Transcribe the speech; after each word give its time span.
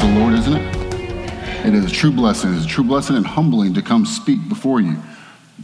the 0.00 0.18
Lord, 0.18 0.34
isn't 0.34 0.54
it? 0.54 1.66
It 1.66 1.74
is 1.74 1.84
a 1.84 1.90
true 1.90 2.10
blessing. 2.10 2.52
It 2.52 2.56
is 2.56 2.64
a 2.64 2.68
true 2.68 2.84
blessing 2.84 3.16
and 3.16 3.26
humbling 3.26 3.74
to 3.74 3.82
come 3.82 4.04
speak 4.04 4.48
before 4.48 4.80
you. 4.80 4.96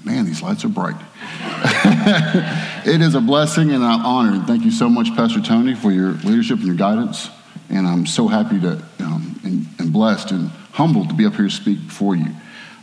Man, 0.05 0.25
these 0.25 0.43
lights 0.43 0.65
are 0.65 0.69
bright. 0.69 0.97
it 2.87 3.01
is 3.01 3.15
a 3.15 3.21
blessing 3.21 3.71
and 3.71 3.85
I'm 3.85 4.05
honored. 4.05 4.47
Thank 4.47 4.65
you 4.65 4.71
so 4.71 4.89
much, 4.89 5.15
Pastor 5.15 5.41
Tony, 5.41 5.75
for 5.75 5.91
your 5.91 6.13
leadership 6.13 6.59
and 6.59 6.67
your 6.67 6.77
guidance. 6.77 7.29
And 7.69 7.87
I'm 7.87 8.07
so 8.07 8.29
happy 8.29 8.61
to 8.61 8.83
um, 9.01 9.41
and, 9.45 9.67
and, 9.79 9.93
blessed 9.93 10.31
and 10.31 10.49
humbled 10.73 11.09
to 11.11 11.15
be 11.15 11.27
up 11.27 11.35
here 11.35 11.47
to 11.47 11.51
speak 11.51 11.87
before 11.87 12.17
you. 12.17 12.27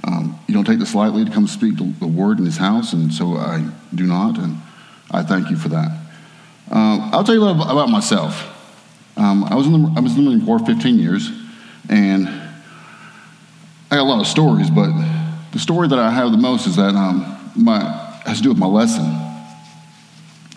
Um, 0.04 0.40
you 0.48 0.54
don't 0.54 0.66
take 0.66 0.80
this 0.80 0.96
lightly 0.96 1.26
to 1.26 1.32
come 1.32 1.48
speak 1.48 1.76
the 1.78 2.08
word 2.08 2.40
in 2.40 2.46
this 2.46 2.58
house, 2.58 2.94
and 2.94 3.12
so 3.12 3.36
I 3.36 3.68
do 3.94 4.06
not, 4.06 4.38
and 4.38 4.58
I 5.12 5.24
thank 5.24 5.50
you 5.50 5.58
for 5.58 5.70
that. 5.70 5.92
Um, 6.72 7.10
I'll 7.12 7.24
tell 7.24 7.36
you 7.36 7.42
a 7.42 7.46
little 7.46 7.62
about 7.62 7.90
myself. 7.90 8.54
Um, 9.18 9.44
I, 9.46 9.56
was 9.56 9.66
in 9.66 9.74
the, 9.74 9.94
I 9.98 10.00
was 10.00 10.16
in 10.16 10.24
the 10.24 10.30
Marine 10.30 10.46
Corps 10.46 10.60
15 10.60 11.00
years, 11.00 11.32
and 11.90 12.28
I 13.90 13.96
got 13.96 14.02
a 14.02 14.04
lot 14.04 14.20
of 14.20 14.28
stories, 14.28 14.70
but 14.70 14.92
the 15.52 15.60
story 15.60 15.88
that 15.88 15.98
I 15.98 16.12
have 16.12 16.32
the 16.32 16.38
most 16.38 16.68
is 16.68 16.76
that 16.76 16.94
um, 16.94 17.38
my, 17.56 17.80
has 18.26 18.38
to 18.38 18.44
do 18.44 18.50
with 18.50 18.58
my 18.58 18.68
lesson. 18.68 19.06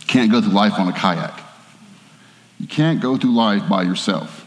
Can't 0.07 0.31
go 0.31 0.41
through 0.41 0.53
life 0.53 0.75
on 0.79 0.89
a 0.89 0.93
kayak. 0.93 1.41
You 2.59 2.67
can't 2.67 3.01
go 3.01 3.17
through 3.17 3.35
life 3.35 3.69
by 3.69 3.83
yourself. 3.85 4.47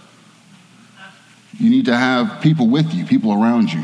You 1.58 1.70
need 1.70 1.86
to 1.86 1.95
have 1.95 2.41
people 2.41 2.67
with 2.67 2.94
you, 2.94 3.05
people 3.05 3.31
around 3.31 3.72
you. 3.72 3.84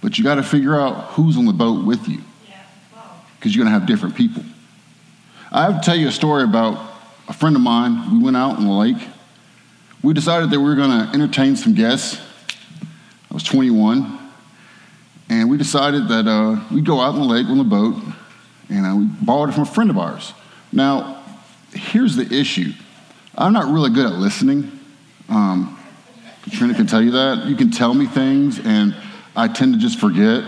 But 0.00 0.18
you 0.18 0.24
got 0.24 0.36
to 0.36 0.42
figure 0.42 0.78
out 0.78 1.12
who's 1.12 1.36
on 1.36 1.44
the 1.44 1.52
boat 1.52 1.84
with 1.84 2.08
you 2.08 2.20
because 3.36 3.54
you're 3.54 3.64
going 3.64 3.72
to 3.72 3.78
have 3.78 3.86
different 3.86 4.16
people. 4.16 4.42
I 5.52 5.62
have 5.62 5.80
to 5.80 5.84
tell 5.84 5.96
you 5.96 6.08
a 6.08 6.12
story 6.12 6.42
about 6.42 6.94
a 7.28 7.32
friend 7.32 7.54
of 7.54 7.62
mine. 7.62 8.12
We 8.12 8.24
went 8.24 8.36
out 8.36 8.56
on 8.56 8.66
the 8.66 8.72
lake 8.72 8.98
we 10.02 10.14
decided 10.14 10.50
that 10.50 10.58
we 10.58 10.64
were 10.64 10.76
going 10.76 10.90
to 10.90 11.12
entertain 11.14 11.56
some 11.56 11.74
guests. 11.74 12.20
I 13.30 13.34
was 13.34 13.42
21. 13.44 14.18
And 15.28 15.48
we 15.48 15.56
decided 15.56 16.08
that 16.08 16.26
uh, 16.26 16.60
we'd 16.74 16.84
go 16.84 17.00
out 17.00 17.14
on 17.14 17.20
the 17.20 17.26
lake 17.26 17.46
on 17.46 17.58
the 17.58 17.64
boat, 17.64 17.94
and 18.68 18.84
uh, 18.84 18.96
we 18.96 19.04
borrowed 19.24 19.50
it 19.50 19.52
from 19.52 19.62
a 19.62 19.66
friend 19.66 19.88
of 19.88 19.96
ours. 19.96 20.34
Now, 20.72 21.22
here's 21.72 22.16
the 22.16 22.26
issue 22.34 22.72
I'm 23.38 23.52
not 23.52 23.72
really 23.72 23.90
good 23.90 24.06
at 24.06 24.18
listening. 24.18 24.78
Um, 25.28 25.78
Katrina 26.42 26.74
can 26.74 26.86
tell 26.88 27.00
you 27.00 27.12
that. 27.12 27.46
You 27.46 27.54
can 27.54 27.70
tell 27.70 27.94
me 27.94 28.06
things, 28.06 28.58
and 28.58 28.94
I 29.36 29.46
tend 29.46 29.74
to 29.74 29.78
just 29.78 30.00
forget. 30.00 30.42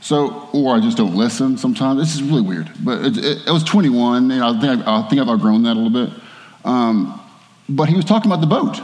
So, 0.00 0.48
or 0.52 0.74
I 0.74 0.80
just 0.80 0.96
don't 0.96 1.14
listen 1.14 1.58
sometimes. 1.58 2.00
This 2.00 2.14
is 2.14 2.22
really 2.22 2.42
weird. 2.42 2.70
But 2.82 3.04
it, 3.04 3.18
it, 3.46 3.50
was 3.50 3.62
21, 3.62 4.30
and 4.30 4.42
I 4.42 4.58
think, 4.58 4.86
I, 4.86 5.00
I 5.00 5.08
think 5.08 5.20
I've 5.20 5.28
outgrown 5.28 5.64
that 5.64 5.76
a 5.76 5.80
little 5.80 6.06
bit. 6.06 6.18
Um, 6.64 7.21
but 7.68 7.88
he 7.88 7.94
was 7.94 8.04
talking 8.04 8.30
about 8.30 8.40
the 8.40 8.46
boat 8.46 8.80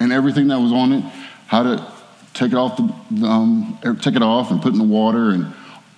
and 0.00 0.12
everything 0.12 0.48
that 0.48 0.58
was 0.58 0.72
on 0.72 0.92
it, 0.92 1.04
how 1.46 1.62
to 1.62 1.92
take 2.34 2.52
it 2.52 2.56
off, 2.56 2.76
the, 2.76 3.26
um, 3.26 3.78
er, 3.84 3.94
take 3.94 4.14
it 4.14 4.22
off 4.22 4.50
and 4.50 4.60
put 4.60 4.72
in 4.72 4.78
the 4.78 4.84
water, 4.84 5.30
and 5.30 5.52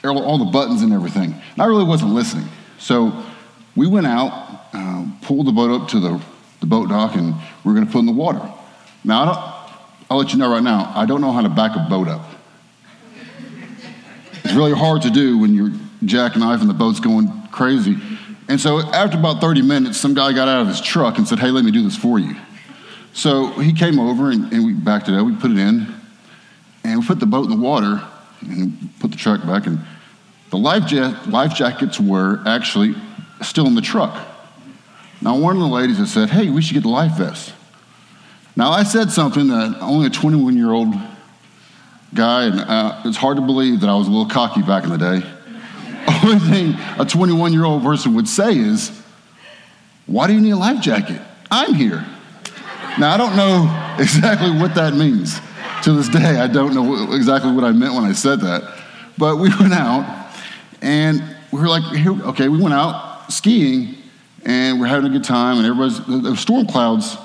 all 0.04 0.38
the 0.38 0.50
buttons 0.50 0.82
and 0.82 0.92
everything. 0.92 1.32
And 1.32 1.62
I 1.62 1.66
really 1.66 1.84
wasn't 1.84 2.12
listening. 2.12 2.48
So 2.78 3.24
we 3.74 3.86
went 3.86 4.06
out, 4.06 4.60
uh, 4.72 5.06
pulled 5.22 5.46
the 5.46 5.52
boat 5.52 5.70
up 5.70 5.88
to 5.88 6.00
the, 6.00 6.22
the 6.60 6.66
boat 6.66 6.88
dock, 6.88 7.16
and 7.16 7.34
we 7.64 7.72
are 7.72 7.74
going 7.74 7.86
to 7.86 7.92
put 7.92 7.98
in 7.98 8.06
the 8.06 8.12
water. 8.12 8.40
Now, 9.04 9.68
I 10.10 10.14
will 10.14 10.20
let 10.20 10.32
you 10.32 10.38
know 10.38 10.50
right 10.50 10.62
now, 10.62 10.92
I 10.94 11.04
don't 11.06 11.20
know 11.20 11.32
how 11.32 11.42
to 11.42 11.48
back 11.48 11.76
a 11.76 11.88
boat 11.90 12.08
up. 12.08 12.22
It's 14.44 14.54
really 14.54 14.72
hard 14.72 15.02
to 15.02 15.10
do 15.10 15.38
when 15.38 15.54
you're 15.54 15.72
jackknife 16.04 16.60
and 16.60 16.70
the 16.70 16.74
boat's 16.74 17.00
going 17.00 17.28
crazy. 17.50 17.96
And 18.48 18.58
so 18.58 18.80
after 18.80 19.18
about 19.18 19.42
30 19.42 19.60
minutes, 19.62 19.98
some 19.98 20.14
guy 20.14 20.32
got 20.32 20.48
out 20.48 20.62
of 20.62 20.68
his 20.68 20.80
truck 20.80 21.18
and 21.18 21.28
said, 21.28 21.38
Hey, 21.38 21.50
let 21.50 21.64
me 21.64 21.70
do 21.70 21.82
this 21.82 21.96
for 21.96 22.18
you. 22.18 22.34
So 23.12 23.48
he 23.48 23.72
came 23.72 23.98
over 23.98 24.30
and, 24.30 24.50
and 24.52 24.64
we 24.64 24.72
backed 24.72 25.08
it 25.08 25.14
up, 25.14 25.26
we 25.26 25.34
put 25.36 25.50
it 25.50 25.58
in, 25.58 25.94
and 26.82 27.00
we 27.00 27.06
put 27.06 27.20
the 27.20 27.26
boat 27.26 27.44
in 27.44 27.50
the 27.50 27.62
water 27.62 28.02
and 28.40 28.90
put 29.00 29.10
the 29.10 29.16
truck 29.16 29.44
back. 29.44 29.66
And 29.66 29.80
the 30.50 30.56
life, 30.56 30.90
ja- 30.90 31.20
life 31.26 31.54
jackets 31.54 32.00
were 32.00 32.42
actually 32.46 32.94
still 33.42 33.66
in 33.66 33.74
the 33.74 33.82
truck. 33.82 34.26
Now, 35.20 35.36
one 35.36 35.56
of 35.56 35.60
the 35.60 35.68
ladies 35.68 35.98
had 35.98 36.08
said, 36.08 36.30
Hey, 36.30 36.48
we 36.48 36.62
should 36.62 36.74
get 36.74 36.84
the 36.84 36.88
life 36.88 37.18
vest. 37.18 37.52
Now, 38.56 38.70
I 38.70 38.82
said 38.82 39.10
something 39.10 39.48
that 39.48 39.76
only 39.80 40.06
a 40.06 40.10
21 40.10 40.56
year 40.56 40.72
old 40.72 40.94
guy, 42.14 42.44
and 42.44 42.60
uh, 42.60 43.02
it's 43.04 43.18
hard 43.18 43.36
to 43.36 43.42
believe 43.42 43.80
that 43.80 43.90
I 43.90 43.94
was 43.94 44.06
a 44.06 44.10
little 44.10 44.28
cocky 44.28 44.62
back 44.62 44.84
in 44.84 44.90
the 44.90 44.96
day 44.96 45.37
only 46.24 46.38
thing 46.38 46.74
a 46.98 47.04
21 47.04 47.52
year 47.52 47.64
old 47.64 47.82
person 47.82 48.14
would 48.14 48.28
say 48.28 48.56
is, 48.56 48.90
Why 50.06 50.26
do 50.26 50.32
you 50.32 50.40
need 50.40 50.52
a 50.52 50.56
life 50.56 50.80
jacket? 50.80 51.20
I'm 51.50 51.74
here. 51.74 52.06
Now, 52.98 53.14
I 53.14 53.16
don't 53.16 53.36
know 53.36 53.96
exactly 54.02 54.50
what 54.50 54.74
that 54.74 54.94
means. 54.94 55.40
To 55.84 55.92
this 55.92 56.08
day, 56.08 56.38
I 56.38 56.48
don't 56.48 56.74
know 56.74 57.12
exactly 57.12 57.52
what 57.52 57.62
I 57.62 57.70
meant 57.70 57.94
when 57.94 58.04
I 58.04 58.12
said 58.12 58.40
that. 58.40 58.78
But 59.16 59.36
we 59.36 59.48
went 59.60 59.72
out 59.72 60.32
and 60.82 61.22
we 61.52 61.60
were 61.60 61.68
like, 61.68 61.84
okay, 62.06 62.48
we 62.48 62.60
went 62.60 62.74
out 62.74 63.32
skiing 63.32 63.94
and 64.44 64.80
we're 64.80 64.86
having 64.86 65.10
a 65.10 65.12
good 65.12 65.24
time, 65.24 65.58
and 65.58 65.66
everybody's, 65.66 66.04
there 66.06 66.30
were 66.30 66.36
storm 66.36 66.66
clouds 66.66 67.16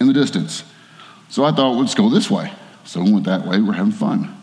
in 0.00 0.06
the 0.06 0.12
distance. 0.12 0.64
So 1.28 1.44
I 1.44 1.52
thought, 1.52 1.72
let's 1.72 1.94
go 1.94 2.08
this 2.08 2.30
way. 2.30 2.52
So 2.84 3.02
we 3.02 3.12
went 3.12 3.26
that 3.26 3.46
way, 3.46 3.60
we're 3.60 3.74
having 3.74 3.92
fun. 3.92 4.34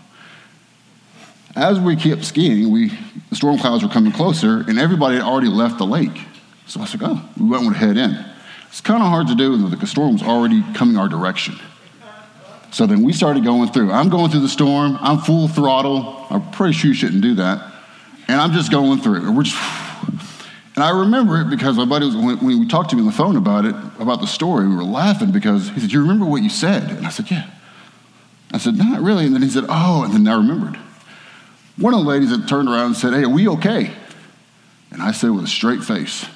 As 1.55 1.79
we 1.79 1.95
kept 1.95 2.23
skiing, 2.23 2.71
we, 2.71 2.91
the 3.29 3.35
storm 3.35 3.57
clouds 3.57 3.83
were 3.83 3.89
coming 3.89 4.11
closer, 4.11 4.63
and 4.67 4.79
everybody 4.79 5.15
had 5.15 5.23
already 5.23 5.47
left 5.47 5.77
the 5.77 5.85
lake. 5.85 6.17
So 6.65 6.79
I 6.79 6.85
said, 6.85 7.01
oh, 7.03 7.21
we 7.37 7.49
went 7.49 7.73
to 7.73 7.73
head 7.73 7.97
in. 7.97 8.25
It's 8.67 8.79
kind 8.79 9.03
of 9.03 9.09
hard 9.09 9.27
to 9.27 9.35
do 9.35 9.51
when 9.51 9.69
the 9.69 9.87
storm 9.87 10.13
was 10.13 10.23
already 10.23 10.63
coming 10.73 10.97
our 10.97 11.09
direction. 11.09 11.59
So 12.71 12.85
then 12.85 13.03
we 13.03 13.11
started 13.11 13.43
going 13.43 13.69
through. 13.69 13.91
I'm 13.91 14.07
going 14.07 14.31
through 14.31 14.41
the 14.41 14.49
storm. 14.49 14.97
I'm 15.01 15.19
full 15.19 15.49
throttle. 15.49 16.25
I'm 16.29 16.51
pretty 16.51 16.73
sure 16.73 16.87
you 16.87 16.93
shouldn't 16.93 17.21
do 17.21 17.35
that. 17.35 17.69
And 18.29 18.39
I'm 18.39 18.53
just 18.53 18.71
going 18.71 19.01
through. 19.01 19.27
And 19.27 19.35
we're 19.35 19.43
just, 19.43 19.57
and 20.75 20.83
I 20.83 21.01
remember 21.01 21.41
it 21.41 21.49
because 21.49 21.75
my 21.75 21.83
buddy 21.83 22.05
was, 22.05 22.15
when, 22.15 22.37
when 22.37 22.59
we 22.59 22.67
talked 22.67 22.91
to 22.91 22.95
me 22.95 23.01
on 23.01 23.07
the 23.07 23.11
phone 23.11 23.35
about 23.35 23.65
it, 23.65 23.75
about 23.99 24.21
the 24.21 24.27
story, 24.27 24.69
we 24.69 24.75
were 24.75 24.85
laughing 24.85 25.33
because 25.33 25.67
he 25.71 25.81
said, 25.81 25.91
you 25.91 25.99
remember 25.99 26.25
what 26.25 26.41
you 26.41 26.49
said? 26.49 26.89
And 26.91 27.05
I 27.05 27.09
said, 27.09 27.29
yeah. 27.29 27.49
I 28.53 28.57
said, 28.57 28.77
not 28.77 29.01
really. 29.01 29.25
And 29.25 29.35
then 29.35 29.41
he 29.41 29.49
said, 29.49 29.65
oh, 29.67 30.03
and 30.03 30.13
then 30.13 30.25
I 30.25 30.37
remembered. 30.37 30.79
One 31.81 31.95
of 31.95 32.01
the 32.01 32.05
ladies 32.05 32.29
had 32.29 32.47
turned 32.47 32.69
around 32.69 32.85
and 32.85 32.95
said, 32.95 33.13
Hey, 33.13 33.23
are 33.23 33.29
we 33.29 33.47
okay? 33.47 33.91
And 34.91 35.01
I 35.01 35.11
said 35.11 35.31
with 35.31 35.45
a 35.45 35.47
straight 35.47 35.83
face, 35.83 36.27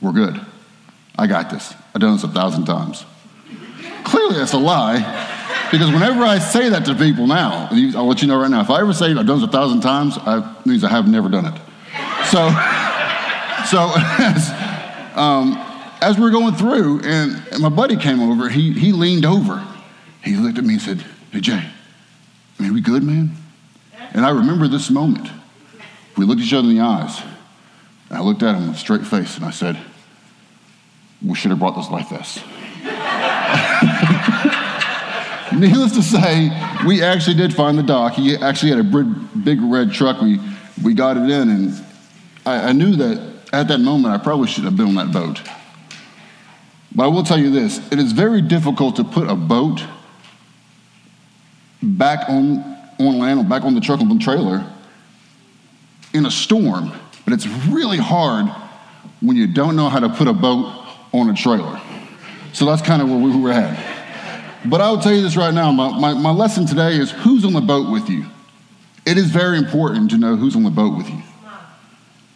We're 0.00 0.12
good. 0.12 0.40
I 1.18 1.26
got 1.26 1.50
this. 1.50 1.74
I've 1.94 2.00
done 2.00 2.14
this 2.14 2.24
a 2.24 2.28
thousand 2.28 2.64
times. 2.64 3.04
Clearly, 4.04 4.36
that's 4.36 4.54
a 4.54 4.58
lie, 4.58 4.98
because 5.70 5.90
whenever 5.90 6.22
I 6.22 6.38
say 6.38 6.70
that 6.70 6.86
to 6.86 6.94
people 6.94 7.26
now, 7.26 7.68
I'll 7.70 8.06
let 8.06 8.22
you 8.22 8.28
know 8.28 8.40
right 8.40 8.50
now, 8.50 8.62
if 8.62 8.70
I 8.70 8.80
ever 8.80 8.92
say 8.92 9.06
I've 9.10 9.26
done 9.26 9.40
this 9.40 9.48
a 9.48 9.52
thousand 9.52 9.80
times, 9.80 10.16
it 10.16 10.66
means 10.66 10.82
I 10.82 10.88
have 10.88 11.06
never 11.06 11.28
done 11.28 11.46
it. 11.46 11.54
So, 12.30 12.48
so 13.70 13.92
as, 14.18 14.50
um, 15.16 15.54
as 16.00 16.18
we 16.18 16.26
are 16.26 16.30
going 16.30 16.54
through, 16.54 17.00
and, 17.00 17.42
and 17.52 17.60
my 17.60 17.68
buddy 17.68 17.96
came 17.96 18.20
over, 18.20 18.48
he, 18.48 18.72
he 18.72 18.92
leaned 18.92 19.24
over. 19.24 19.66
He 20.22 20.36
looked 20.36 20.58
at 20.58 20.64
me 20.64 20.74
and 20.74 20.82
said, 20.82 21.04
Hey, 21.32 21.40
Jay, 21.40 21.64
I 22.58 22.68
are 22.68 22.72
we 22.72 22.80
good, 22.80 23.02
man? 23.02 23.30
And 24.14 24.24
I 24.24 24.30
remember 24.30 24.68
this 24.68 24.90
moment. 24.90 25.28
We 26.16 26.24
looked 26.24 26.40
each 26.40 26.52
other 26.52 26.68
in 26.68 26.76
the 26.76 26.80
eyes. 26.80 27.20
And 28.08 28.18
I 28.18 28.22
looked 28.22 28.42
at 28.42 28.54
him 28.54 28.68
with 28.68 28.76
a 28.76 28.78
straight 28.78 29.06
face 29.06 29.36
and 29.36 29.44
I 29.44 29.50
said, 29.50 29.78
We 31.20 31.34
should 31.34 31.50
have 31.50 31.58
brought 31.58 31.76
this 31.76 31.90
life 31.90 32.10
vest. 32.10 32.42
Needless 35.52 35.92
to 35.92 36.02
say, 36.02 36.50
we 36.86 37.02
actually 37.02 37.36
did 37.36 37.54
find 37.54 37.76
the 37.76 37.82
dock. 37.82 38.14
He 38.14 38.36
actually 38.36 38.70
had 38.70 38.80
a 38.80 39.04
big 39.44 39.60
red 39.60 39.92
truck. 39.92 40.20
We, 40.20 40.40
we 40.82 40.94
got 40.94 41.16
it 41.16 41.30
in, 41.30 41.50
and 41.50 41.84
I, 42.46 42.68
I 42.68 42.72
knew 42.72 42.96
that 42.96 43.32
at 43.52 43.68
that 43.68 43.78
moment 43.78 44.14
I 44.14 44.18
probably 44.18 44.48
should 44.48 44.64
have 44.64 44.76
been 44.76 44.86
on 44.86 44.94
that 44.96 45.12
boat. 45.12 45.40
But 46.94 47.04
I 47.04 47.06
will 47.08 47.22
tell 47.22 47.38
you 47.38 47.50
this 47.50 47.80
it 47.92 47.98
is 47.98 48.12
very 48.12 48.42
difficult 48.42 48.96
to 48.96 49.04
put 49.04 49.28
a 49.28 49.34
boat 49.34 49.82
back 51.82 52.28
on 52.28 52.73
on 52.98 53.18
land 53.18 53.48
back 53.48 53.62
on 53.62 53.74
the 53.74 53.80
truck 53.80 54.00
on 54.00 54.08
the 54.08 54.22
trailer 54.22 54.64
in 56.12 56.26
a 56.26 56.30
storm, 56.30 56.92
but 57.24 57.34
it's 57.34 57.46
really 57.46 57.98
hard 57.98 58.46
when 59.20 59.36
you 59.36 59.46
don't 59.46 59.76
know 59.76 59.88
how 59.88 60.00
to 60.00 60.08
put 60.08 60.28
a 60.28 60.32
boat 60.32 60.86
on 61.12 61.28
a 61.28 61.34
trailer. 61.34 61.80
So 62.52 62.66
that's 62.66 62.82
kind 62.82 63.02
of 63.02 63.08
where 63.08 63.18
we 63.18 63.36
were 63.36 63.50
at. 63.50 63.94
But 64.64 64.80
I 64.80 64.90
will 64.90 65.00
tell 65.00 65.12
you 65.12 65.22
this 65.22 65.36
right 65.36 65.52
now 65.52 65.72
my, 65.72 65.98
my, 65.98 66.14
my, 66.14 66.30
lesson 66.30 66.66
today 66.66 66.96
is 66.96 67.10
who's 67.10 67.44
on 67.44 67.52
the 67.52 67.60
boat 67.60 67.90
with 67.90 68.08
you? 68.08 68.24
It 69.04 69.18
is 69.18 69.30
very 69.30 69.58
important 69.58 70.10
to 70.10 70.18
know 70.18 70.36
who's 70.36 70.56
on 70.56 70.62
the 70.62 70.70
boat 70.70 70.96
with 70.96 71.08
you. 71.10 71.22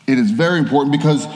It 0.06 0.19
is 0.19 0.31
very 0.31 0.58
important 0.58 0.93
because 0.93 1.26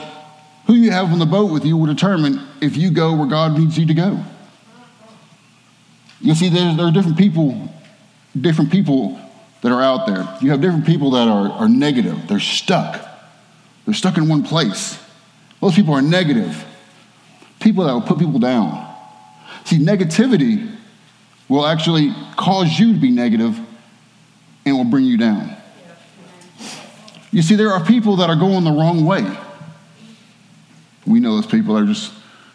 who 0.67 0.73
you 0.73 0.91
have 0.91 1.11
on 1.11 1.19
the 1.19 1.25
boat 1.25 1.51
with 1.51 1.65
you 1.65 1.77
will 1.77 1.87
determine 1.87 2.39
if 2.61 2.77
you 2.77 2.91
go 2.91 3.15
where 3.15 3.27
God 3.27 3.57
needs 3.57 3.77
you 3.77 3.85
to 3.87 3.93
go. 3.93 4.23
You 6.21 6.35
see, 6.35 6.49
there, 6.49 6.75
there 6.75 6.87
are 6.87 6.91
different 6.91 7.17
people 7.17 7.69
different 8.39 8.71
people 8.71 9.19
that 9.61 9.71
are 9.71 9.81
out 9.81 10.05
there. 10.07 10.27
You 10.41 10.51
have 10.51 10.61
different 10.61 10.85
people 10.85 11.11
that 11.11 11.27
are, 11.27 11.49
are 11.49 11.69
negative. 11.69 12.27
They're 12.27 12.39
stuck. 12.39 13.01
They're 13.85 13.93
stuck 13.93 14.17
in 14.17 14.27
one 14.27 14.43
place. 14.43 14.99
Those 15.61 15.75
people 15.75 15.93
are 15.93 16.01
negative. 16.01 16.65
People 17.59 17.85
that 17.85 17.93
will 17.93 18.01
put 18.01 18.19
people 18.19 18.39
down. 18.39 18.93
See, 19.65 19.77
negativity 19.77 20.75
will 21.47 21.65
actually 21.65 22.13
cause 22.35 22.77
you 22.79 22.93
to 22.93 22.99
be 22.99 23.11
negative 23.11 23.57
and 24.65 24.77
will 24.77 24.83
bring 24.83 25.05
you 25.05 25.17
down. 25.17 25.55
You 27.31 27.41
see, 27.41 27.55
there 27.55 27.71
are 27.71 27.83
people 27.83 28.17
that 28.17 28.29
are 28.29 28.35
going 28.35 28.63
the 28.63 28.71
wrong 28.71 29.05
way. 29.05 29.25
We 31.05 31.19
know 31.19 31.35
those 31.35 31.47
people 31.47 31.77
are 31.77 31.85
just, 31.85 32.13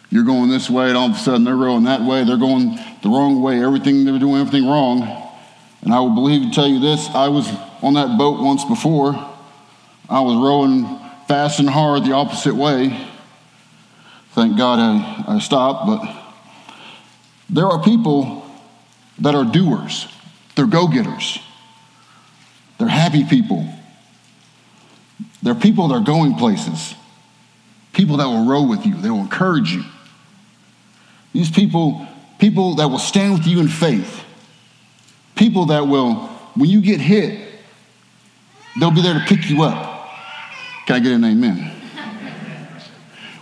you're 0.09 0.23
going 0.23 0.49
this 0.49 0.69
way, 0.69 0.87
and 0.87 0.97
all 0.97 1.09
of 1.09 1.15
a 1.15 1.19
sudden 1.19 1.43
they're 1.43 1.55
going 1.55 1.83
that 1.83 2.01
way. 2.01 2.23
They're 2.23 2.37
going 2.37 2.79
the 3.01 3.09
wrong 3.09 3.41
way. 3.41 3.63
Everything, 3.63 4.05
they're 4.05 4.19
doing 4.19 4.41
everything 4.41 4.67
wrong. 4.67 5.28
And 5.81 5.93
I 5.93 5.99
will 5.99 6.13
believe 6.13 6.41
to 6.43 6.51
tell 6.51 6.67
you 6.67 6.79
this 6.79 7.07
I 7.09 7.27
was 7.27 7.49
on 7.81 7.93
that 7.93 8.17
boat 8.17 8.41
once 8.41 8.65
before. 8.65 9.13
I 10.09 10.21
was 10.21 10.35
rowing 10.35 10.99
fast 11.27 11.59
and 11.59 11.69
hard 11.69 12.03
the 12.03 12.13
opposite 12.13 12.55
way. 12.55 13.07
Thank 14.31 14.57
God 14.57 14.79
I, 14.79 15.35
I 15.35 15.39
stopped, 15.39 15.87
but 15.87 16.23
there 17.49 17.65
are 17.65 17.81
people 17.83 18.45
that 19.19 19.35
are 19.35 19.43
doers, 19.43 20.07
they're 20.55 20.67
go 20.67 20.87
getters, 20.87 21.39
they're 22.77 22.87
happy 22.87 23.23
people. 23.23 23.67
They're 25.41 25.55
people 25.55 25.87
that 25.87 25.95
are 25.95 26.03
going 26.03 26.35
places, 26.35 26.95
people 27.93 28.17
that 28.17 28.25
will 28.25 28.45
row 28.45 28.63
with 28.63 28.85
you, 28.85 28.95
they 28.95 29.09
will 29.09 29.21
encourage 29.21 29.71
you. 29.71 29.83
These 31.33 31.51
people, 31.51 32.07
people 32.39 32.75
that 32.75 32.87
will 32.87 32.99
stand 32.99 33.33
with 33.33 33.47
you 33.47 33.59
in 33.59 33.67
faith, 33.67 34.23
people 35.39 35.67
that 35.67 35.87
will, 35.87 36.15
when 36.55 36.69
you 36.69 36.81
get 36.81 36.99
hit, 36.99 37.47
they'll 38.77 38.91
be 38.91 39.01
there 39.01 39.13
to 39.13 39.25
pick 39.25 39.49
you 39.49 39.63
up. 39.63 40.09
Can 40.85 40.97
I 40.97 40.99
get 40.99 41.13
an 41.13 41.23
amen? 41.23 41.71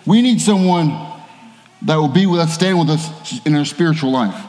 We 0.06 0.22
need 0.22 0.40
someone 0.40 0.90
that 1.82 1.96
will 1.96 2.08
be 2.08 2.28
with 2.28 2.40
us, 2.40 2.54
stand 2.54 2.78
with 2.78 2.90
us 2.92 3.46
in 3.46 3.56
our 3.56 3.66
spiritual 3.66 4.12
life, 4.12 4.40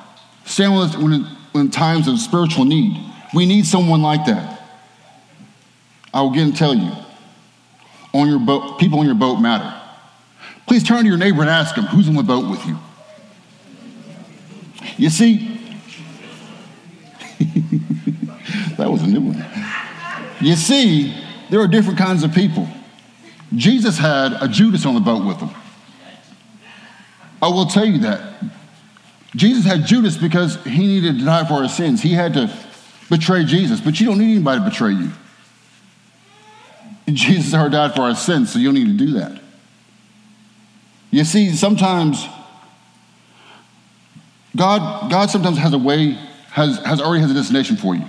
stand 0.45 0.77
with 0.77 0.91
us 0.91 0.97
when, 0.99 1.27
in 1.55 1.71
times 1.71 2.07
of 2.07 2.19
spiritual 2.19 2.67
need. 2.67 2.97
We 3.35 3.47
need 3.47 3.65
someone 3.65 4.03
like 4.03 4.27
that. 4.27 4.63
I 6.13 6.21
will 6.21 6.33
again 6.33 6.53
tell 6.53 6.75
you, 6.75 6.93
on 8.13 8.29
your 8.29 8.39
boat, 8.39 8.79
people 8.79 9.01
on 9.01 9.07
your 9.07 9.15
boat 9.15 9.37
matter. 9.37 9.75
Please 10.67 10.83
turn 10.83 11.03
to 11.03 11.09
your 11.09 11.19
neighbor 11.19 11.41
and 11.41 11.51
ask 11.51 11.75
him, 11.75 11.85
who's 11.85 12.09
on 12.09 12.15
the 12.15 12.23
boat 12.23 12.51
with 12.51 12.65
you? 12.67 12.77
You 14.99 15.09
see, 15.09 15.58
that 18.77 18.91
was 18.91 19.03
a 19.03 19.07
new 19.07 19.21
one. 19.21 19.45
You 20.41 20.57
see, 20.57 21.15
there 21.51 21.61
are 21.61 21.69
different 21.69 21.99
kinds 21.99 22.25
of 22.25 22.33
people. 22.33 22.69
Jesus 23.55 23.99
had 23.99 24.33
a 24.41 24.49
Judas 24.49 24.85
on 24.85 24.95
the 24.95 25.01
boat 25.01 25.25
with 25.25 25.39
him. 25.39 25.51
I 27.41 27.49
will 27.49 27.67
tell 27.67 27.85
you 27.85 27.99
that. 28.01 28.43
Jesus 29.37 29.65
had 29.65 29.87
Judas 29.87 30.17
because 30.17 30.63
he 30.65 30.87
needed 30.87 31.19
to 31.19 31.25
die 31.25 31.47
for 31.47 31.55
our 31.55 31.69
sins. 31.69 32.03
He 32.03 32.13
had 32.13 32.35
to 32.35 32.53
betray 33.09 33.45
Jesus, 33.45 33.81
but 33.81 34.01
you 34.01 34.07
don't 34.07 34.19
need 34.19 34.37
anybody 34.37 34.61
to 34.61 34.71
betray 34.71 34.93
you. 34.93 35.11
Jesus 37.13 37.55
already 37.55 37.73
died 37.73 37.95
for 37.95 38.03
our 38.03 38.15
sins, 38.15 38.53
so 38.53 38.59
you 38.59 38.67
don't 38.67 38.75
need 38.75 38.99
to 38.99 39.07
do 39.07 39.13
that. 39.15 39.41
You 41.11 41.25
see, 41.25 41.55
sometimes 41.55 42.27
God, 44.59 45.11
God 45.11 45.31
sometimes 45.31 45.57
has 45.59 45.73
a 45.73 45.79
way, 45.79 46.19
has, 46.51 46.79
has 46.85 47.01
already 47.01 47.23
has 47.23 47.31
a 47.31 47.35
destination 47.35 47.77
for 47.77 47.95
you. 47.95 48.05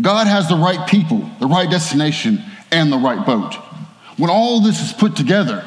God 0.00 0.26
has 0.26 0.48
the 0.48 0.56
right 0.56 0.88
people, 0.88 1.28
the 1.38 1.46
right 1.46 1.70
destination, 1.70 2.42
and 2.70 2.92
the 2.92 2.98
right 2.98 3.24
boat. 3.24 3.54
When 4.16 4.30
all 4.30 4.60
this 4.60 4.80
is 4.80 4.92
put 4.92 5.16
together, 5.16 5.64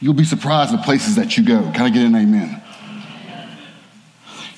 you'll 0.00 0.14
be 0.14 0.24
surprised 0.24 0.72
the 0.72 0.78
places 0.78 1.16
that 1.16 1.36
you 1.36 1.44
go. 1.44 1.62
Can 1.72 1.82
I 1.82 1.90
get 1.90 2.04
an 2.04 2.14
amen? 2.14 2.62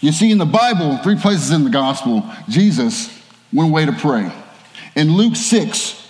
You 0.01 0.13
see, 0.13 0.31
in 0.31 0.39
the 0.39 0.45
Bible, 0.45 0.99
three 0.99 1.17
places 1.17 1.53
in 1.53 1.65
the 1.65 1.71
gospel, 1.71 2.25
Jesus 2.49 3.09
went 3.53 3.71
away 3.71 3.87
to 3.87 3.93
pray. 3.93 4.33
In 4.97 5.13
Luke 5.13 5.37
6, 5.37 6.09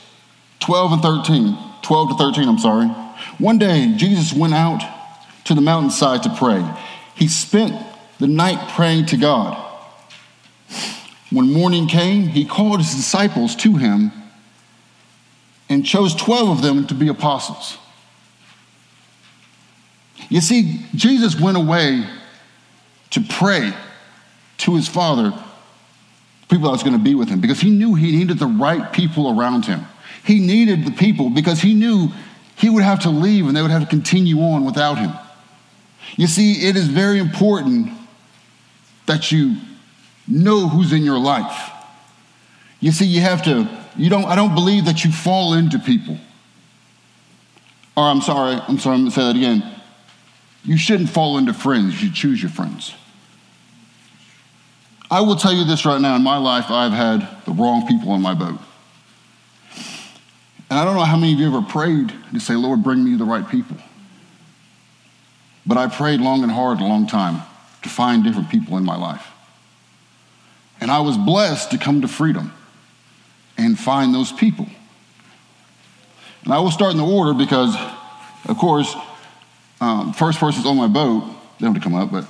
12 0.60 0.92
and 0.92 1.02
13, 1.02 1.58
12 1.82 2.08
to 2.08 2.14
13, 2.16 2.48
I'm 2.48 2.58
sorry. 2.58 2.86
One 3.38 3.58
day, 3.58 3.92
Jesus 3.96 4.32
went 4.32 4.54
out 4.54 4.82
to 5.44 5.54
the 5.54 5.60
mountainside 5.60 6.22
to 6.22 6.34
pray. 6.36 6.64
He 7.14 7.28
spent 7.28 7.74
the 8.18 8.26
night 8.26 8.70
praying 8.70 9.06
to 9.06 9.16
God. 9.16 9.61
When 11.32 11.50
morning 11.50 11.86
came, 11.86 12.28
he 12.28 12.44
called 12.44 12.80
his 12.80 12.94
disciples 12.94 13.56
to 13.56 13.76
him 13.76 14.12
and 15.68 15.84
chose 15.84 16.14
12 16.14 16.58
of 16.58 16.62
them 16.62 16.86
to 16.88 16.94
be 16.94 17.08
apostles. 17.08 17.78
You 20.28 20.42
see, 20.42 20.80
Jesus 20.94 21.40
went 21.40 21.56
away 21.56 22.04
to 23.10 23.20
pray 23.22 23.72
to 24.58 24.76
his 24.76 24.88
Father, 24.88 25.32
people 26.48 26.64
that 26.64 26.72
was 26.72 26.82
going 26.82 26.96
to 26.96 27.02
be 27.02 27.14
with 27.14 27.28
him, 27.28 27.40
because 27.40 27.60
he 27.60 27.70
knew 27.70 27.94
he 27.94 28.12
needed 28.12 28.38
the 28.38 28.46
right 28.46 28.92
people 28.92 29.38
around 29.38 29.64
him. 29.64 29.86
He 30.24 30.38
needed 30.38 30.84
the 30.84 30.92
people 30.92 31.30
because 31.30 31.60
he 31.60 31.72
knew 31.74 32.08
he 32.56 32.68
would 32.68 32.82
have 32.82 33.00
to 33.00 33.10
leave 33.10 33.46
and 33.46 33.56
they 33.56 33.62
would 33.62 33.70
have 33.70 33.82
to 33.82 33.88
continue 33.88 34.40
on 34.40 34.64
without 34.64 34.98
him. 34.98 35.12
You 36.16 36.26
see, 36.26 36.66
it 36.68 36.76
is 36.76 36.88
very 36.88 37.18
important 37.18 37.88
that 39.06 39.32
you 39.32 39.56
know 40.26 40.68
who's 40.68 40.92
in 40.92 41.02
your 41.02 41.18
life. 41.18 41.70
You 42.80 42.92
see, 42.92 43.06
you 43.06 43.20
have 43.20 43.44
to, 43.44 43.68
you 43.96 44.10
don't, 44.10 44.24
I 44.24 44.34
don't 44.34 44.54
believe 44.54 44.86
that 44.86 45.04
you 45.04 45.12
fall 45.12 45.54
into 45.54 45.78
people. 45.78 46.18
Or 47.96 48.04
I'm 48.04 48.20
sorry, 48.20 48.54
I'm 48.66 48.78
sorry, 48.78 48.94
I'm 48.94 49.02
gonna 49.02 49.10
say 49.10 49.22
that 49.22 49.36
again. 49.36 49.64
You 50.64 50.76
shouldn't 50.76 51.10
fall 51.10 51.38
into 51.38 51.52
friends, 51.52 52.02
you 52.02 52.10
choose 52.10 52.40
your 52.40 52.50
friends. 52.50 52.94
I 55.10 55.20
will 55.20 55.36
tell 55.36 55.52
you 55.52 55.64
this 55.64 55.84
right 55.84 56.00
now 56.00 56.16
in 56.16 56.22
my 56.22 56.38
life, 56.38 56.70
I've 56.70 56.92
had 56.92 57.44
the 57.44 57.52
wrong 57.52 57.86
people 57.86 58.12
on 58.12 58.22
my 58.22 58.34
boat. 58.34 58.58
And 60.70 60.78
I 60.78 60.86
don't 60.86 60.96
know 60.96 61.04
how 61.04 61.18
many 61.18 61.34
of 61.34 61.38
you 61.38 61.48
ever 61.48 61.60
prayed 61.60 62.14
to 62.32 62.40
say, 62.40 62.54
Lord, 62.54 62.82
bring 62.82 63.04
me 63.04 63.14
the 63.16 63.26
right 63.26 63.46
people. 63.46 63.76
But 65.66 65.76
I 65.76 65.86
prayed 65.86 66.20
long 66.20 66.42
and 66.42 66.50
hard 66.50 66.80
a 66.80 66.84
long 66.84 67.06
time 67.06 67.42
to 67.82 67.90
find 67.90 68.24
different 68.24 68.48
people 68.48 68.78
in 68.78 68.84
my 68.84 68.96
life. 68.96 69.31
And 70.82 70.90
I 70.90 70.98
was 70.98 71.16
blessed 71.16 71.70
to 71.70 71.78
come 71.78 72.00
to 72.00 72.08
freedom 72.08 72.52
and 73.56 73.78
find 73.78 74.12
those 74.12 74.32
people. 74.32 74.66
And 76.42 76.52
I 76.52 76.58
will 76.58 76.72
start 76.72 76.90
in 76.90 76.96
the 76.96 77.06
order 77.06 77.34
because, 77.34 77.76
of 78.46 78.58
course, 78.58 78.92
um, 79.80 80.12
first 80.12 80.40
person's 80.40 80.66
on 80.66 80.76
my 80.76 80.88
boat, 80.88 81.22
they 81.22 81.66
don't 81.66 81.74
have 81.74 81.80
to 81.80 81.88
come 81.88 81.94
up, 81.94 82.10
but 82.10 82.26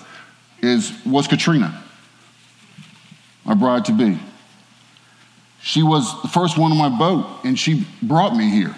is 0.60 0.92
was 1.06 1.26
Katrina, 1.26 1.82
my 3.46 3.54
bride 3.54 3.86
to 3.86 3.92
be. 3.92 4.20
She 5.62 5.82
was 5.82 6.20
the 6.20 6.28
first 6.28 6.58
one 6.58 6.72
on 6.72 6.76
my 6.76 6.90
boat, 6.90 7.26
and 7.44 7.58
she 7.58 7.86
brought 8.02 8.36
me 8.36 8.50
here. 8.50 8.74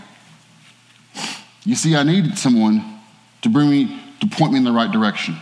You 1.65 1.75
see, 1.75 1.97
I 1.97 2.05
needed 2.05 2.39
someone 2.39 3.01
to 3.43 3.49
bring 3.49 3.71
me, 3.71 4.01
to 4.21 4.29
point 4.29 4.53
me 4.53 4.59
in 4.59 4.65
the 4.65 4.71
right 4.71 4.93
direction. 4.93 5.35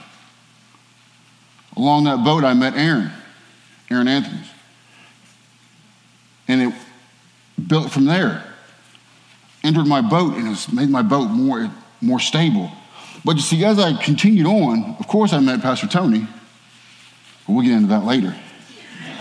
Along 1.77 2.05
that 2.05 2.25
boat, 2.25 2.45
I 2.45 2.55
met 2.55 2.75
Aaron, 2.79 3.11
Aaron 3.93 4.09
Anthony. 4.09 4.41
And 6.49 6.63
it 6.63 6.75
built 7.69 7.91
from 7.91 8.07
there. 8.07 8.45
Entered 9.63 9.87
my 9.87 10.01
boat, 10.01 10.35
and 10.35 10.49
it 10.49 10.73
made 10.73 10.89
my 10.89 11.03
boat 11.03 11.29
more, 11.29 11.71
more 12.01 12.19
stable. 12.19 12.71
But 13.25 13.37
you 13.37 13.43
see, 13.43 13.65
as 13.65 13.79
I 13.79 13.93
continued 14.03 14.47
on, 14.47 14.97
of 14.99 15.07
course, 15.07 15.33
I 15.33 15.39
met 15.39 15.63
Pastor 15.63 15.87
Tony. 15.87 16.27
But 17.47 17.53
we'll 17.53 17.65
get 17.65 17.73
into 17.73 17.89
that 17.89 18.05
later 18.05 18.35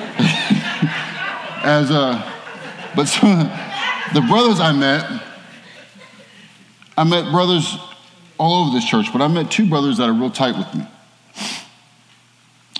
as 1.63 1.91
uh, 1.91 2.31
but 2.95 3.05
the 4.13 4.21
brothers 4.27 4.59
I 4.59 4.71
met, 4.71 5.23
I 6.97 7.03
met 7.03 7.31
brothers 7.31 7.77
all 8.37 8.65
over 8.65 8.75
this 8.75 8.85
church, 8.85 9.07
but 9.13 9.21
I 9.21 9.27
met 9.27 9.51
two 9.51 9.69
brothers 9.69 9.97
that 9.97 10.09
are 10.09 10.13
real 10.13 10.31
tight 10.31 10.57
with 10.57 10.73
me. 10.75 10.87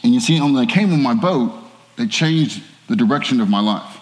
And 0.04 0.14
you 0.14 0.20
see, 0.20 0.40
when 0.42 0.54
they 0.54 0.66
came 0.66 0.92
on 0.92 1.02
my 1.02 1.14
boat, 1.14 1.54
they 1.98 2.08
changed 2.08 2.64
the 2.88 2.96
direction 2.96 3.40
of 3.42 3.50
my 3.50 3.60
life. 3.60 4.00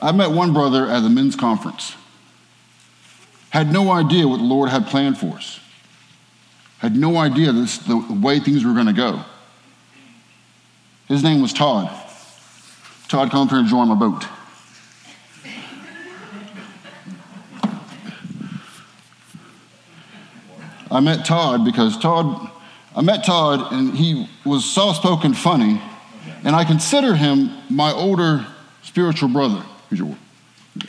I 0.00 0.12
met 0.12 0.30
one 0.30 0.52
brother 0.52 0.86
at 0.86 1.00
the 1.00 1.08
men's 1.08 1.34
conference. 1.34 1.94
Had 3.50 3.72
no 3.72 3.90
idea 3.90 4.28
what 4.28 4.36
the 4.36 4.44
Lord 4.44 4.68
had 4.68 4.86
planned 4.86 5.18
for 5.18 5.36
us. 5.36 5.58
Had 6.78 6.94
no 6.94 7.16
idea 7.16 7.50
this 7.52 7.78
the 7.78 7.96
way 7.96 8.38
things 8.38 8.64
were 8.64 8.74
going 8.74 8.86
to 8.86 8.92
go. 8.92 9.24
His 11.08 11.22
name 11.22 11.42
was 11.42 11.52
Todd. 11.52 11.90
Todd, 13.08 13.30
come 13.30 13.46
up 13.46 13.50
here 13.50 13.58
and 13.58 13.68
join 13.68 13.88
my 13.88 13.94
boat. 13.94 14.24
I 20.90 21.00
met 21.00 21.24
Todd 21.24 21.64
because 21.64 21.98
Todd, 21.98 22.50
I 22.98 23.00
met 23.00 23.24
Todd 23.24 23.72
and 23.72 23.94
he 23.94 24.28
was 24.44 24.64
soft 24.64 24.98
spoken 24.98 25.32
funny, 25.32 25.80
and 26.42 26.56
I 26.56 26.64
consider 26.64 27.14
him 27.14 27.52
my 27.70 27.92
older 27.92 28.44
spiritual 28.82 29.28
brother. 29.28 29.62
Who's 29.88 30.00
your 30.00 30.16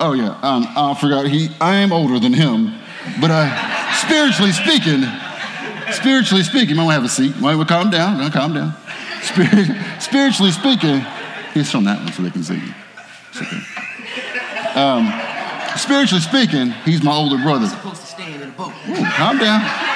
Oh, 0.00 0.12
yeah, 0.14 0.38
um, 0.42 0.66
I 0.76 0.96
forgot. 0.98 1.26
He, 1.26 1.50
I 1.60 1.76
am 1.76 1.92
older 1.92 2.18
than 2.18 2.32
him, 2.32 2.72
but 3.20 3.30
uh, 3.30 3.92
spiritually 3.92 4.52
speaking, 4.52 5.04
spiritually 5.92 6.42
speaking, 6.42 6.74
might 6.76 6.84
want 6.84 6.94
to 6.96 7.00
have 7.02 7.04
a 7.04 7.08
seat. 7.08 7.38
Might 7.38 7.56
we 7.56 7.66
calm 7.66 7.90
down. 7.90 8.30
Calm 8.32 8.54
down. 8.54 8.74
Spirit, 9.20 9.76
spiritually 10.00 10.52
speaking, 10.52 11.04
he's 11.52 11.70
from 11.70 11.84
that 11.84 12.02
one 12.02 12.12
so 12.12 12.22
they 12.22 12.30
can 12.30 12.42
see 12.42 12.54
you. 12.54 12.74
Okay. 13.36 13.60
Um, 14.74 15.12
spiritually 15.76 16.22
speaking, 16.22 16.70
he's 16.86 17.02
my 17.02 17.12
older 17.14 17.36
brother. 17.36 17.66
supposed 17.68 18.00
to 18.00 18.06
stand 18.06 18.42
in 18.42 18.48
a 18.48 18.52
boat. 18.52 18.72
Ooh, 18.88 19.04
calm 19.16 19.36
down. 19.36 19.93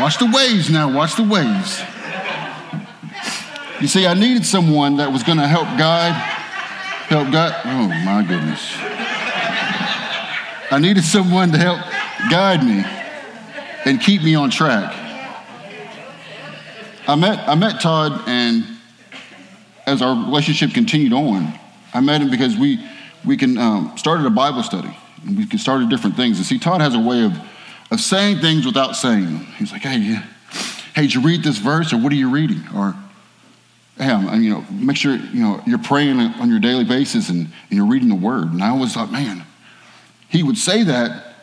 Watch 0.00 0.18
the 0.18 0.30
waves 0.32 0.70
now. 0.70 0.90
Watch 0.92 1.16
the 1.16 1.22
waves. 1.22 1.82
You 3.80 3.86
see, 3.86 4.06
I 4.06 4.14
needed 4.14 4.46
someone 4.46 4.96
that 4.96 5.12
was 5.12 5.22
going 5.22 5.38
to 5.38 5.46
help 5.46 5.66
guide, 5.78 6.14
help 7.08 7.30
guide. 7.30 7.54
Oh 7.64 7.88
my 8.04 8.22
goodness. 8.26 8.74
I 10.72 10.78
needed 10.78 11.04
someone 11.04 11.50
to 11.52 11.58
help 11.58 11.80
guide 12.30 12.64
me 12.64 12.84
and 13.84 14.00
keep 14.00 14.22
me 14.22 14.34
on 14.34 14.50
track. 14.50 14.94
I 17.08 17.14
met, 17.16 17.48
I 17.48 17.54
met 17.54 17.80
Todd, 17.80 18.22
and 18.26 18.64
as 19.86 20.00
our 20.00 20.14
relationship 20.14 20.72
continued 20.72 21.12
on, 21.12 21.52
I 21.92 22.00
met 22.00 22.20
him 22.20 22.30
because 22.30 22.56
we, 22.56 22.78
we 23.24 23.36
can, 23.36 23.58
um, 23.58 23.92
started 23.96 24.26
a 24.26 24.30
Bible 24.30 24.62
study, 24.62 24.96
and 25.26 25.36
we 25.36 25.58
started 25.58 25.88
different 25.88 26.16
things. 26.16 26.36
And 26.38 26.46
see, 26.46 26.58
Todd 26.58 26.80
has 26.80 26.94
a 26.94 27.00
way 27.00 27.24
of, 27.24 27.32
of 27.90 28.00
saying 28.00 28.38
things 28.38 28.64
without 28.64 28.96
saying 28.96 29.24
them. 29.24 29.46
He's 29.58 29.72
like, 29.72 29.82
hey, 29.82 29.98
hey, 30.94 31.02
did 31.02 31.14
you 31.14 31.20
read 31.22 31.42
this 31.42 31.58
verse, 31.58 31.92
or 31.92 31.98
what 31.98 32.12
are 32.12 32.16
you 32.16 32.30
reading? 32.30 32.62
Or, 32.74 32.94
hey, 33.96 34.10
I'm, 34.10 34.42
you 34.42 34.50
know, 34.50 34.64
make 34.70 34.96
sure, 34.96 35.16
you 35.16 35.40
know, 35.40 35.62
you're 35.66 35.78
praying 35.78 36.18
on 36.18 36.50
your 36.50 36.60
daily 36.60 36.84
basis 36.84 37.28
and, 37.28 37.40
and 37.40 37.70
you're 37.70 37.86
reading 37.86 38.08
the 38.08 38.14
Word. 38.14 38.52
And 38.52 38.62
I 38.62 38.70
always 38.70 38.94
thought, 38.94 39.10
man, 39.10 39.44
he 40.28 40.42
would 40.42 40.56
say 40.56 40.84
that 40.84 41.34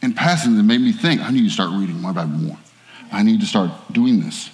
in 0.00 0.14
passing 0.14 0.56
that 0.56 0.62
made 0.62 0.80
me 0.80 0.92
think, 0.92 1.20
I 1.20 1.30
need 1.30 1.44
to 1.44 1.50
start 1.50 1.70
reading 1.72 2.00
my 2.00 2.12
Bible 2.12 2.38
more. 2.38 2.58
I 3.12 3.22
need 3.22 3.40
to 3.40 3.46
start 3.46 3.70
doing 3.92 4.20
this 4.20 4.50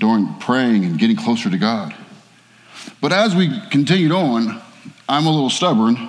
during 0.00 0.32
praying 0.40 0.84
and 0.84 0.98
getting 0.98 1.16
closer 1.16 1.50
to 1.50 1.58
God. 1.58 1.94
But 3.00 3.12
as 3.12 3.34
we 3.34 3.60
continued 3.70 4.12
on, 4.12 4.60
I'm 5.08 5.26
a 5.26 5.30
little 5.30 5.50
stubborn, 5.50 6.08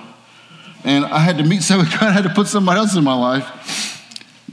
and 0.84 1.04
I 1.04 1.18
had 1.18 1.36
to 1.38 1.44
meet 1.44 1.62
somebody, 1.62 1.94
I 2.00 2.10
had 2.10 2.24
to 2.24 2.30
put 2.30 2.46
somebody 2.46 2.78
else 2.78 2.96
in 2.96 3.04
my 3.04 3.14
life 3.14 3.89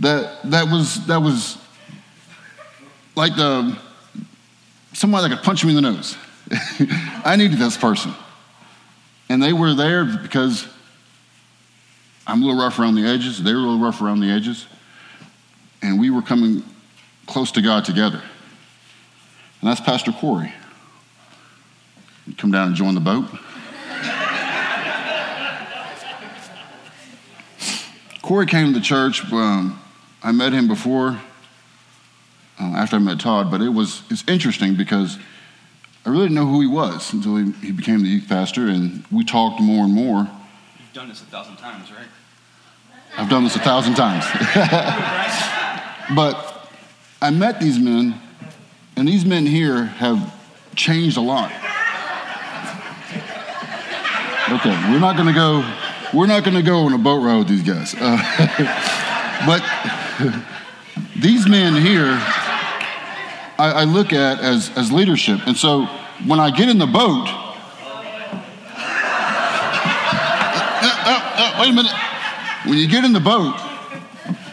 that 0.02 0.52
that 0.52 0.72
was 0.72 1.06
that 1.08 1.22
was 1.22 1.58
like 3.16 3.36
the 3.36 3.78
somebody 4.94 5.30
that 5.30 5.36
could 5.36 5.46
punch 5.46 5.64
me 5.64 5.72
in 5.72 5.76
the 5.76 5.82
nose. 5.82 6.18
I 7.26 7.36
needed 7.38 7.60
this 7.60 7.78
person. 7.78 8.14
And 9.30 9.44
they 9.44 9.54
were 9.54 9.74
there 9.74 10.06
because 10.06 10.68
I'm 12.26 12.42
a 12.42 12.46
little 12.46 12.62
rough 12.62 12.80
around 12.80 12.96
the 12.96 13.06
edges. 13.06 13.44
They 13.44 13.54
were 13.54 13.60
a 13.60 13.64
little 13.64 13.80
rough 13.80 14.02
around 14.02 14.22
the 14.22 14.30
edges. 14.30 14.66
And 15.82 16.00
we 16.00 16.10
were 16.10 16.22
coming 16.22 16.64
close 17.26 17.52
to 17.54 17.62
God 17.62 17.86
together. 17.86 18.22
And 19.62 19.70
that's 19.70 19.82
Pastor 19.82 20.12
Corey. 20.12 20.54
He'd 22.26 22.38
come 22.38 22.52
down 22.52 22.68
and 22.68 22.76
join 22.76 22.96
the 22.96 23.02
boat. 23.02 23.26
Corey 28.22 28.46
came 28.46 28.74
to 28.74 28.80
the 28.80 28.86
church. 28.86 29.32
Um, 29.32 29.80
I 30.24 30.32
met 30.32 30.54
him 30.54 30.68
before, 30.68 31.20
uh, 32.60 32.64
after 32.64 32.96
I 32.96 33.00
met 33.00 33.20
Todd, 33.20 33.52
but 33.52 33.62
it 33.62 33.70
was 33.70 34.02
it's 34.10 34.24
interesting 34.28 34.76
because 34.76 35.18
I 36.06 36.10
really 36.10 36.24
didn't 36.24 36.36
know 36.36 36.48
who 36.48 36.62
he 36.62 36.68
was 36.68 37.14
until 37.14 37.36
he, 37.36 37.52
he 37.66 37.72
became 37.72 38.02
the 38.02 38.10
youth 38.10 38.28
pastor, 38.28 38.68
and 38.68 39.04
we 39.12 39.24
talked 39.24 39.60
more 39.60 39.84
and 39.84 39.94
more. 39.94 40.30
You've 40.80 40.94
done 40.94 41.10
this 41.10 41.22
a 41.22 41.26
thousand 41.26 41.58
times, 41.58 41.92
right? 41.92 42.08
I've 43.18 43.30
done 43.30 43.44
this 43.44 43.56
a 43.56 43.60
thousand 43.60 43.96
times. 43.96 44.26
but 46.16 46.70
I 47.22 47.30
met 47.32 47.60
these 47.60 47.80
men, 47.80 48.20
and 48.96 49.08
these 49.08 49.26
men 49.26 49.46
here 49.46 49.86
have 49.86 50.34
changed 50.76 51.18
a 51.18 51.22
lot. 51.22 51.52
Okay, 54.50 54.70
we're 54.90 55.00
not 55.00 55.18
going 55.18 55.28
to 55.28 55.34
go. 55.34 55.66
We're 56.14 56.28
not 56.28 56.46
going 56.46 56.56
to 56.56 56.64
go 56.64 56.86
on 56.86 56.94
a 56.94 56.98
boat 56.98 57.22
ride 57.22 57.40
with 57.40 57.50
these 57.50 57.64
guys. 57.64 57.94
Uh, 57.94 58.18
but 59.46 59.62
these 61.16 61.48
men 61.48 61.80
here, 61.80 62.18
I, 63.60 63.72
I 63.76 63.84
look 63.84 64.14
at 64.14 64.40
as 64.40 64.72
as 64.76 64.92
leadership, 64.92 65.42
and 65.46 65.56
so 65.56 65.86
when 66.26 66.40
I 66.40 66.50
get 66.50 66.70
in 66.70 66.78
the 66.80 66.88
boat, 66.88 67.28
uh, 67.28 68.42
uh, 71.06 71.22
uh, 71.38 71.58
wait 71.62 71.70
a 71.70 71.74
minute. 71.74 71.92
When 72.66 72.78
you 72.78 72.88
get 72.88 73.06
in 73.06 73.14
the 73.14 73.20
boat, 73.20 73.54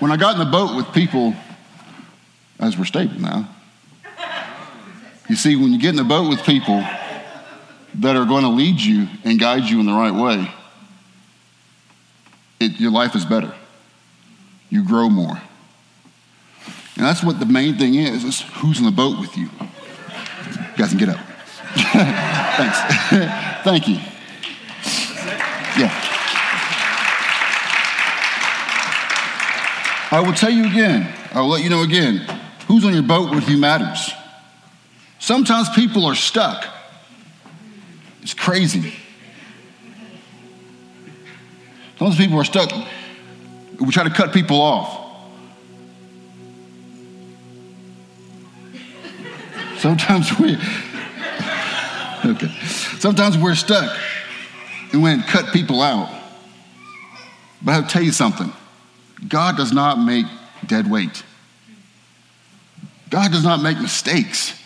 when 0.01 0.13
I 0.13 0.17
got 0.17 0.35
in 0.35 0.39
the 0.39 0.51
boat 0.51 0.77
with 0.77 0.93
people, 0.93 1.35
as 2.61 2.79
we're 2.79 2.85
stable 2.85 3.21
now, 3.21 3.49
you 5.29 5.37
see, 5.37 5.57
when 5.57 5.73
you 5.73 5.79
get 5.79 5.91
in 5.91 5.97
the 5.97 6.05
boat 6.05 6.29
with 6.29 6.43
people 6.45 6.85
that 7.97 8.17
are 8.17 8.27
going 8.27 8.43
to 8.43 8.51
lead 8.51 8.79
you 8.81 9.09
and 9.25 9.41
guide 9.41 9.65
you 9.65 9.81
in 9.81 9.87
the 9.87 9.93
right 9.93 10.13
way, 10.13 10.47
it, 12.61 12.79
your 12.79 12.91
life 12.91 13.17
is 13.17 13.25
better. 13.25 13.55
You 14.69 14.85
grow 14.85 15.09
more. 15.09 15.41
And 16.97 17.05
that's 17.05 17.23
what 17.23 17.41
the 17.41 17.47
main 17.47 17.77
thing 17.77 17.95
is, 17.95 18.25
is 18.25 18.43
who's 18.55 18.79
in 18.79 18.85
the 18.85 18.93
boat 18.93 19.19
with 19.19 19.37
you. 19.37 19.49
You 19.61 20.77
guys 20.77 20.91
can 20.91 20.99
get 20.99 21.09
up. 21.09 21.19
Thanks. 21.75 22.79
Thank 23.65 23.89
you. 23.89 23.97
Yeah. 25.77 25.91
I 30.13 30.21
will 30.25 30.33
tell 30.33 30.51
you 30.51 30.67
again, 30.67 31.13
I 31.33 31.41
will 31.41 31.49
let 31.49 31.65
you 31.65 31.71
know 31.71 31.83
again, 31.83 32.19
who's 32.69 32.85
on 32.85 32.95
your 32.95 33.03
boat 33.03 33.35
with 33.35 33.49
you 33.49 33.59
matters. 33.59 34.13
Sometimes 35.19 35.69
people 35.71 36.07
are 36.07 36.15
stuck. 36.15 36.65
It's 38.23 38.35
crazy. 38.35 38.95
Sometimes 41.99 42.17
people 42.17 42.39
are 42.39 42.45
stuck. 42.45 42.71
We 43.81 43.91
try 43.91 44.05
to 44.05 44.15
cut 44.15 44.33
people 44.33 44.61
off. 44.61 45.04
Sometimes 49.79 50.39
we, 50.39 50.57
okay. 52.25 52.49
Sometimes 52.99 53.37
we're 53.37 53.55
stuck 53.55 53.97
and 54.93 55.03
we 55.03 55.23
cut 55.23 55.53
people 55.53 55.83
out. 55.83 56.11
But 57.63 57.73
I'll 57.73 57.87
tell 57.87 58.03
you 58.03 58.13
something. 58.13 58.53
God 59.29 59.57
does 59.57 59.73
not 59.73 59.99
make 59.99 60.27
dead 60.67 60.91
weight. 60.91 61.23
God 63.11 63.33
does 63.33 63.45
not 63.45 63.63
make 63.63 63.81
mistakes. 63.81 64.59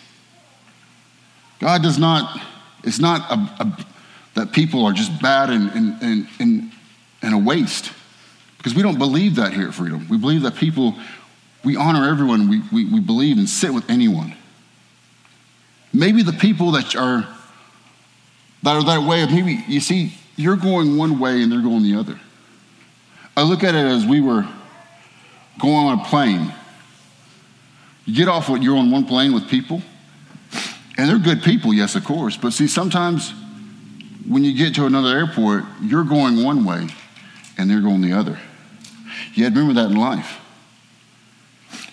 God 1.59 1.83
does 1.83 1.97
not, 1.97 2.41
it's 2.83 2.99
not 2.99 3.29
a, 3.29 3.63
a, 3.63 3.85
that 4.35 4.51
people 4.51 4.85
are 4.85 4.93
just 4.93 5.21
bad 5.21 5.49
and, 5.49 5.69
and, 5.71 6.27
and, 6.39 6.71
and, 7.21 7.33
a 7.33 7.37
waste. 7.37 7.91
Because 8.57 8.73
we 8.73 8.81
don't 8.81 8.97
believe 8.97 9.35
that 9.35 9.53
here 9.53 9.67
at 9.67 9.73
Freedom. 9.73 10.07
We 10.09 10.17
believe 10.17 10.41
that 10.43 10.55
people, 10.55 10.95
we 11.63 11.75
honor 11.75 12.09
everyone, 12.09 12.49
we, 12.49 12.61
we, 12.71 12.85
we 12.91 12.99
believe 12.99 13.37
and 13.37 13.47
sit 13.47 13.73
with 13.73 13.89
anyone. 13.89 14.35
Maybe 15.93 16.23
the 16.23 16.33
people 16.33 16.71
that 16.71 16.95
are 16.95 17.27
that 18.63 18.75
are 18.75 18.83
that 18.83 19.07
way 19.07 19.23
of 19.23 19.31
maybe 19.31 19.63
you 19.67 19.79
see 19.79 20.13
you're 20.35 20.57
going 20.57 20.97
one 20.97 21.19
way 21.19 21.41
and 21.41 21.51
they're 21.51 21.61
going 21.61 21.83
the 21.83 21.95
other. 21.95 22.19
I 23.35 23.43
look 23.43 23.63
at 23.63 23.73
it 23.75 23.85
as 23.85 24.05
we 24.05 24.21
were 24.21 24.47
going 25.59 25.87
on 25.87 25.99
a 25.99 26.03
plane. 26.05 26.53
You 28.05 28.15
get 28.15 28.27
off 28.27 28.49
what 28.49 28.61
you're 28.61 28.77
on 28.77 28.91
one 28.91 29.05
plane 29.05 29.33
with 29.33 29.47
people, 29.47 29.81
and 30.97 31.09
they're 31.09 31.19
good 31.19 31.43
people, 31.43 31.73
yes, 31.73 31.95
of 31.95 32.03
course. 32.03 32.37
But 32.37 32.53
see, 32.53 32.67
sometimes 32.67 33.33
when 34.27 34.43
you 34.43 34.53
get 34.53 34.75
to 34.75 34.85
another 34.85 35.09
airport, 35.09 35.63
you're 35.81 36.03
going 36.03 36.43
one 36.43 36.63
way 36.65 36.87
and 37.57 37.69
they're 37.69 37.81
going 37.81 38.01
the 38.01 38.13
other. 38.13 38.39
You 39.33 39.43
had 39.43 39.53
to 39.53 39.59
remember 39.59 39.81
that 39.81 39.91
in 39.91 39.97
life. 39.97 40.39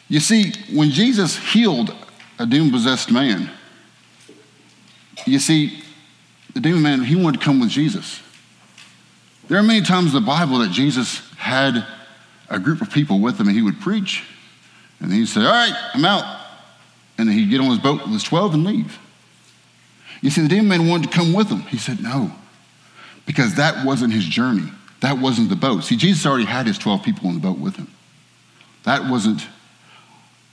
You 0.08 0.20
see, 0.20 0.52
when 0.72 0.90
Jesus 0.90 1.36
healed 1.36 1.94
a 2.38 2.46
demon 2.46 2.70
possessed 2.70 3.10
man, 3.10 3.50
you 5.26 5.38
see, 5.38 5.82
the 6.54 6.60
demon 6.60 6.82
man, 6.82 7.02
he 7.02 7.16
wanted 7.16 7.40
to 7.40 7.44
come 7.44 7.60
with 7.60 7.70
Jesus. 7.70 8.20
There 9.48 9.58
are 9.58 9.62
many 9.62 9.82
times 9.82 10.14
in 10.14 10.22
the 10.22 10.26
Bible 10.26 10.58
that 10.58 10.70
Jesus 10.70 11.20
had 11.36 11.86
a 12.48 12.58
group 12.58 12.80
of 12.80 12.90
people 12.90 13.20
with 13.20 13.38
him 13.38 13.48
and 13.48 13.56
he 13.56 13.62
would 13.62 13.80
preach. 13.80 14.24
And 15.00 15.12
he'd 15.12 15.26
say, 15.26 15.40
All 15.40 15.52
right, 15.52 15.74
I'm 15.94 16.04
out. 16.04 16.40
And 17.18 17.30
he'd 17.30 17.50
get 17.50 17.60
on 17.60 17.70
his 17.70 17.78
boat 17.78 18.02
with 18.02 18.12
his 18.12 18.22
12 18.22 18.54
and 18.54 18.64
leave. 18.64 18.98
You 20.22 20.30
see, 20.30 20.42
the 20.42 20.48
demon 20.48 20.68
man 20.68 20.88
wanted 20.88 21.10
to 21.10 21.16
come 21.16 21.32
with 21.32 21.48
him. 21.48 21.60
He 21.62 21.78
said, 21.78 22.02
No, 22.02 22.32
because 23.26 23.54
that 23.56 23.84
wasn't 23.84 24.12
his 24.12 24.24
journey. 24.24 24.70
That 25.00 25.18
wasn't 25.18 25.50
the 25.50 25.56
boat. 25.56 25.84
See, 25.84 25.96
Jesus 25.96 26.24
already 26.26 26.46
had 26.46 26.66
his 26.66 26.78
12 26.78 27.02
people 27.02 27.28
on 27.28 27.34
the 27.34 27.40
boat 27.40 27.58
with 27.58 27.76
him. 27.76 27.88
That 28.84 29.10
wasn't 29.10 29.46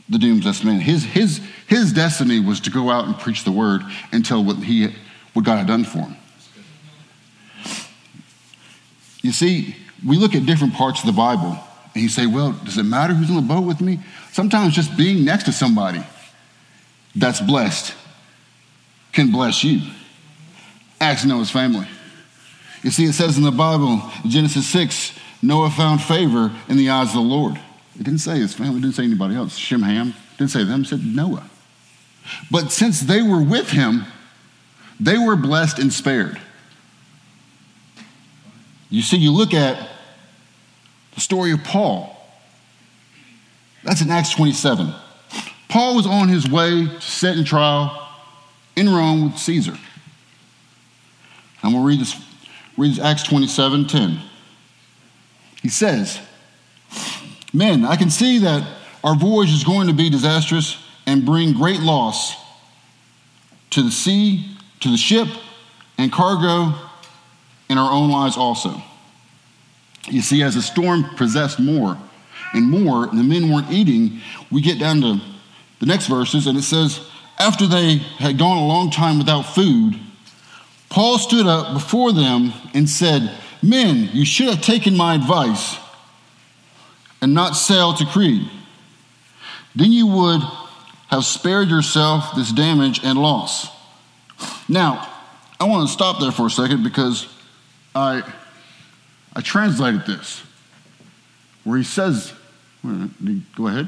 the 0.10 0.18
doomed 0.18 0.46
man. 0.64 0.80
His, 0.80 1.04
his, 1.04 1.42
his 1.68 1.94
destiny 1.94 2.40
was 2.40 2.60
to 2.62 2.70
go 2.70 2.90
out 2.90 3.06
and 3.06 3.18
preach 3.18 3.44
the 3.44 3.52
word 3.52 3.82
and 4.12 4.26
tell 4.26 4.44
what, 4.44 4.58
he, 4.58 4.94
what 5.34 5.46
God 5.46 5.58
had 5.58 5.68
done 5.68 5.84
for 5.84 6.00
him. 6.00 6.18
You 9.22 9.32
see, 9.32 9.76
we 10.06 10.18
look 10.18 10.36
at 10.36 10.46
different 10.46 10.74
parts 10.74 11.00
of 11.00 11.06
the 11.06 11.14
Bible 11.14 11.58
and 11.94 12.04
you 12.04 12.10
say, 12.10 12.26
well, 12.26 12.52
does 12.64 12.78
it 12.78 12.84
matter 12.84 13.14
who's 13.14 13.30
on 13.30 13.36
the 13.36 13.42
boat 13.42 13.62
with 13.62 13.80
me? 13.80 14.00
Sometimes 14.32 14.74
just 14.74 14.98
being 14.98 15.24
next 15.24 15.46
to 15.46 15.52
somebody 15.52 16.04
that's 17.16 17.40
blessed 17.40 17.94
can 19.12 19.32
bless 19.32 19.64
you. 19.64 19.82
Ask 21.00 21.26
Noah's 21.26 21.52
family. 21.52 21.88
You 22.82 22.92
see, 22.92 23.06
it 23.06 23.14
says 23.14 23.38
in 23.38 23.44
the 23.44 23.52
Bible, 23.52 24.02
Genesis 24.28 24.68
6, 24.68 25.18
Noah 25.42 25.70
found 25.70 26.02
favor 26.02 26.52
in 26.68 26.78
the 26.78 26.90
eyes 26.90 27.10
of 27.10 27.14
the 27.14 27.22
Lord. 27.22 27.60
It 28.00 28.04
didn't 28.04 28.20
say 28.20 28.40
his 28.40 28.54
family, 28.54 28.82
didn't 28.82 28.96
say 28.96 29.04
anybody 29.04 29.36
else. 29.36 29.56
Shem, 29.56 29.84
Ham, 29.84 30.14
didn't 30.38 30.52
say 30.52 30.64
them, 30.64 30.84
said 30.84 31.06
Noah. 31.06 31.50
But 32.50 32.72
since 32.72 33.02
they 33.02 33.22
were 33.22 33.42
with 33.42 33.70
him, 33.70 34.06
they 35.00 35.18
were 35.18 35.36
blessed 35.36 35.80
and 35.80 35.92
spared. 35.92 36.40
You 38.90 39.02
see, 39.02 39.18
you 39.18 39.32
look 39.32 39.54
at 39.54 39.90
the 41.16 41.22
story 41.22 41.52
of 41.52 41.64
Paul. 41.64 42.16
That's 43.84 44.02
in 44.02 44.10
Acts 44.10 44.32
27. 44.32 44.94
Paul 45.68 45.96
was 45.96 46.06
on 46.06 46.30
his 46.30 46.48
way 46.48 46.86
to 46.86 47.02
set 47.02 47.38
in 47.38 47.44
trial 47.44 48.08
in 48.76 48.90
Rome 48.90 49.26
with 49.26 49.38
Caesar. 49.40 49.78
I'm 51.64 51.72
going 51.72 51.84
to 51.84 51.88
read 51.88 52.00
this, 52.00 52.16
read 52.78 52.92
this 52.92 53.00
Acts 53.00 53.24
27 53.24 53.88
10. 53.88 54.20
He 55.62 55.70
says, 55.70 56.20
Men, 57.54 57.86
I 57.86 57.96
can 57.96 58.10
see 58.10 58.40
that 58.40 58.68
our 59.04 59.16
voyage 59.16 59.52
is 59.52 59.64
going 59.64 59.88
to 59.88 59.94
be 59.94 60.10
disastrous 60.10 60.78
and 61.06 61.26
bring 61.26 61.54
great 61.54 61.80
loss 61.80 62.36
to 63.70 63.84
the 63.84 63.92
sea, 63.92 64.46
to 64.80 64.90
the 64.90 64.98
ship, 64.98 65.28
and 65.98 66.12
cargo, 66.12 66.74
and 67.70 67.78
our 67.78 67.92
own 67.92 68.10
lives 68.10 68.38
also. 68.38 68.82
You 70.10 70.22
see, 70.22 70.42
as 70.44 70.56
the 70.56 70.62
storm 70.62 71.04
possessed 71.16 71.60
more 71.60 71.98
and 72.54 72.70
more, 72.70 73.08
and 73.08 73.18
the 73.18 73.24
men 73.24 73.52
weren't 73.52 73.72
eating, 73.72 74.20
we 74.52 74.62
get 74.62 74.80
down 74.80 75.02
to 75.02 75.22
the 75.80 75.86
next 75.86 76.08
verses, 76.08 76.48
and 76.48 76.58
it 76.58 76.64
says, 76.64 77.00
After 77.40 77.68
they 77.68 77.98
had 78.18 78.38
gone 78.38 78.58
a 78.58 78.68
long 78.68 78.90
time 78.90 79.18
without 79.18 79.44
food, 79.44 80.00
Paul 80.90 81.18
stood 81.18 81.48
up 81.48 81.74
before 81.74 82.14
them 82.14 82.54
and 82.74 82.90
said, 82.90 83.32
Men, 83.62 84.10
you 84.14 84.26
should 84.26 84.50
have 84.50 84.62
taken 84.62 84.96
my 84.96 85.16
advice 85.16 85.78
and 87.24 87.34
not 87.34 87.56
sell 87.56 87.94
to 87.94 88.06
Crete. 88.06 88.46
Then 89.78 89.94
you 89.94 90.08
would 90.08 90.42
have 91.08 91.24
spared 91.24 91.70
yourself 91.70 92.36
this 92.36 92.52
damage 92.52 93.00
and 93.02 93.18
loss. 93.18 93.70
Now, 94.68 95.08
I 95.58 95.64
want 95.64 95.88
to 95.88 95.94
stop 95.94 96.20
there 96.20 96.34
for 96.34 96.48
a 96.48 96.50
second 96.50 96.84
because 96.84 97.30
I, 97.96 98.30
I 99.34 99.40
translated 99.40 100.06
this 100.06 100.44
where 101.64 101.78
he 101.78 101.86
says, 101.86 102.34
go 102.84 103.68
ahead. 103.68 103.88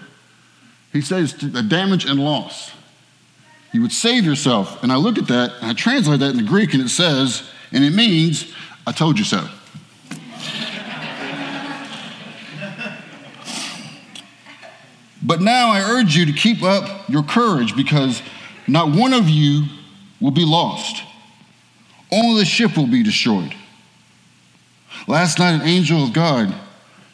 He 0.94 1.02
says 1.02 1.34
the 1.34 1.62
damage 1.62 2.06
and 2.06 2.22
loss. 2.22 2.72
You 3.74 3.82
would 3.82 3.92
save 3.92 4.24
yourself. 4.24 4.82
And 4.82 4.94
I 4.94 4.96
look 4.96 5.18
at 5.18 5.28
that 5.28 5.52
and 5.60 5.72
I 5.72 5.74
translate 5.74 6.22
that 6.22 6.30
in 6.30 6.38
the 6.38 6.44
Greek 6.44 6.74
and 6.74 6.82
it 6.82 6.90
says, 6.90 7.44
and 7.74 7.84
it 7.84 7.92
means, 7.92 8.54
I 8.88 8.94
told 8.94 9.20
you 9.20 9.26
so. 9.26 9.46
But 15.24 15.42
now 15.42 15.70
I 15.70 15.82
urge 15.82 16.16
you 16.16 16.26
to 16.26 16.34
keep 16.34 16.64
up 16.64 17.10
your 17.10 17.24
courage 17.24 17.76
because 17.76 18.22
not 18.68 18.96
one 18.96 19.14
of 19.14 19.30
you 19.30 19.66
will 20.20 20.32
be 20.32 20.46
lost. 20.46 21.04
Only 22.12 22.40
the 22.40 22.46
ship 22.46 22.78
will 22.78 22.88
be 22.88 23.04
destroyed. 23.04 23.54
Last 25.08 25.40
night, 25.40 25.54
an 25.54 25.62
angel 25.62 26.04
of 26.04 26.14
God, 26.14 26.54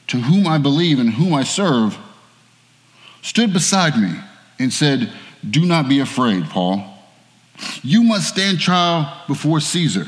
to 0.08 0.18
whom 0.18 0.48
I 0.48 0.58
believe 0.58 1.00
and 1.00 1.12
whom 1.14 1.34
I 1.34 1.44
serve, 1.44 1.98
stood 3.22 3.54
beside 3.54 3.98
me 3.98 4.14
and 4.60 4.72
said, 4.72 5.12
Do 5.50 5.66
not 5.66 5.90
be 5.90 6.00
afraid, 6.00 6.46
Paul. 6.46 6.88
You 7.82 8.04
must 8.04 8.30
stand 8.30 8.60
trial 8.60 9.24
before 9.28 9.60
Caesar. 9.60 10.08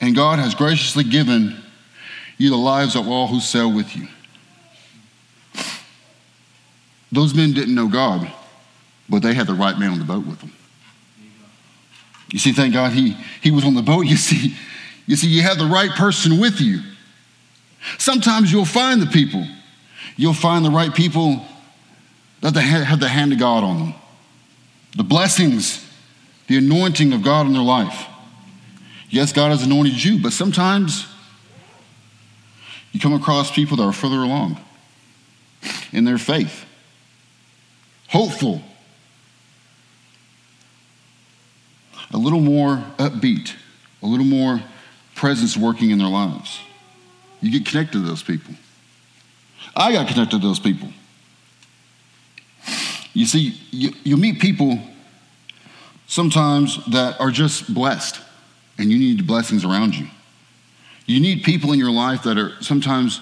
And 0.00 0.14
God 0.14 0.38
has 0.38 0.54
graciously 0.54 1.04
given 1.04 1.56
you 2.38 2.50
the 2.50 2.56
lives 2.56 2.96
of 2.96 3.08
all 3.08 3.28
who 3.28 3.40
sail 3.40 3.72
with 3.72 3.96
you. 3.96 4.08
Those 7.12 7.34
men 7.34 7.52
didn't 7.52 7.74
know 7.74 7.88
God, 7.88 8.30
but 9.08 9.22
they 9.22 9.34
had 9.34 9.46
the 9.46 9.54
right 9.54 9.78
man 9.78 9.90
on 9.90 9.98
the 9.98 10.04
boat 10.04 10.26
with 10.26 10.40
them. 10.40 10.52
You 12.30 12.38
see, 12.38 12.52
thank 12.52 12.74
God 12.74 12.92
he, 12.92 13.16
he 13.40 13.50
was 13.50 13.64
on 13.64 13.74
the 13.74 13.82
boat. 13.82 14.06
You 14.06 14.16
see, 14.16 14.56
you 15.06 15.16
see, 15.16 15.28
you 15.28 15.42
have 15.42 15.58
the 15.58 15.66
right 15.66 15.90
person 15.90 16.40
with 16.40 16.60
you. 16.60 16.80
Sometimes 17.98 18.50
you'll 18.52 18.64
find 18.64 19.00
the 19.00 19.06
people. 19.06 19.46
You'll 20.16 20.34
find 20.34 20.64
the 20.64 20.70
right 20.70 20.92
people 20.92 21.44
that 22.40 22.54
have 22.56 23.00
the 23.00 23.08
hand 23.08 23.32
of 23.32 23.38
God 23.38 23.62
on 23.62 23.78
them. 23.78 23.94
The 24.96 25.04
blessings, 25.04 25.84
the 26.48 26.58
anointing 26.58 27.12
of 27.12 27.22
God 27.22 27.46
in 27.46 27.52
their 27.52 27.62
life. 27.62 28.06
Yes, 29.08 29.32
God 29.32 29.50
has 29.50 29.62
anointed 29.62 30.02
you, 30.02 30.20
but 30.20 30.32
sometimes 30.32 31.06
you 32.92 33.00
come 33.00 33.12
across 33.12 33.50
people 33.50 33.76
that 33.76 33.84
are 33.84 33.92
further 33.92 34.16
along 34.16 34.58
in 35.92 36.04
their 36.04 36.18
faith, 36.18 36.65
hopeful, 38.16 38.62
a 42.14 42.16
little 42.16 42.40
more 42.40 42.82
upbeat, 42.96 43.54
a 44.02 44.06
little 44.06 44.24
more 44.24 44.62
presence 45.14 45.54
working 45.54 45.90
in 45.90 45.98
their 45.98 46.08
lives. 46.08 46.60
You 47.42 47.50
get 47.50 47.66
connected 47.66 47.98
to 47.98 48.06
those 48.06 48.22
people. 48.22 48.54
I 49.76 49.92
got 49.92 50.08
connected 50.08 50.40
to 50.40 50.46
those 50.46 50.58
people. 50.58 50.88
You 53.12 53.26
see, 53.26 53.60
you, 53.70 53.90
you 54.02 54.16
meet 54.16 54.40
people 54.40 54.78
sometimes 56.06 56.82
that 56.86 57.20
are 57.20 57.30
just 57.30 57.74
blessed, 57.74 58.18
and 58.78 58.90
you 58.90 58.98
need 58.98 59.26
blessings 59.26 59.62
around 59.62 59.94
you. 59.94 60.06
You 61.04 61.20
need 61.20 61.44
people 61.44 61.70
in 61.72 61.78
your 61.78 61.92
life 61.92 62.22
that 62.22 62.38
are 62.38 62.52
sometimes 62.62 63.20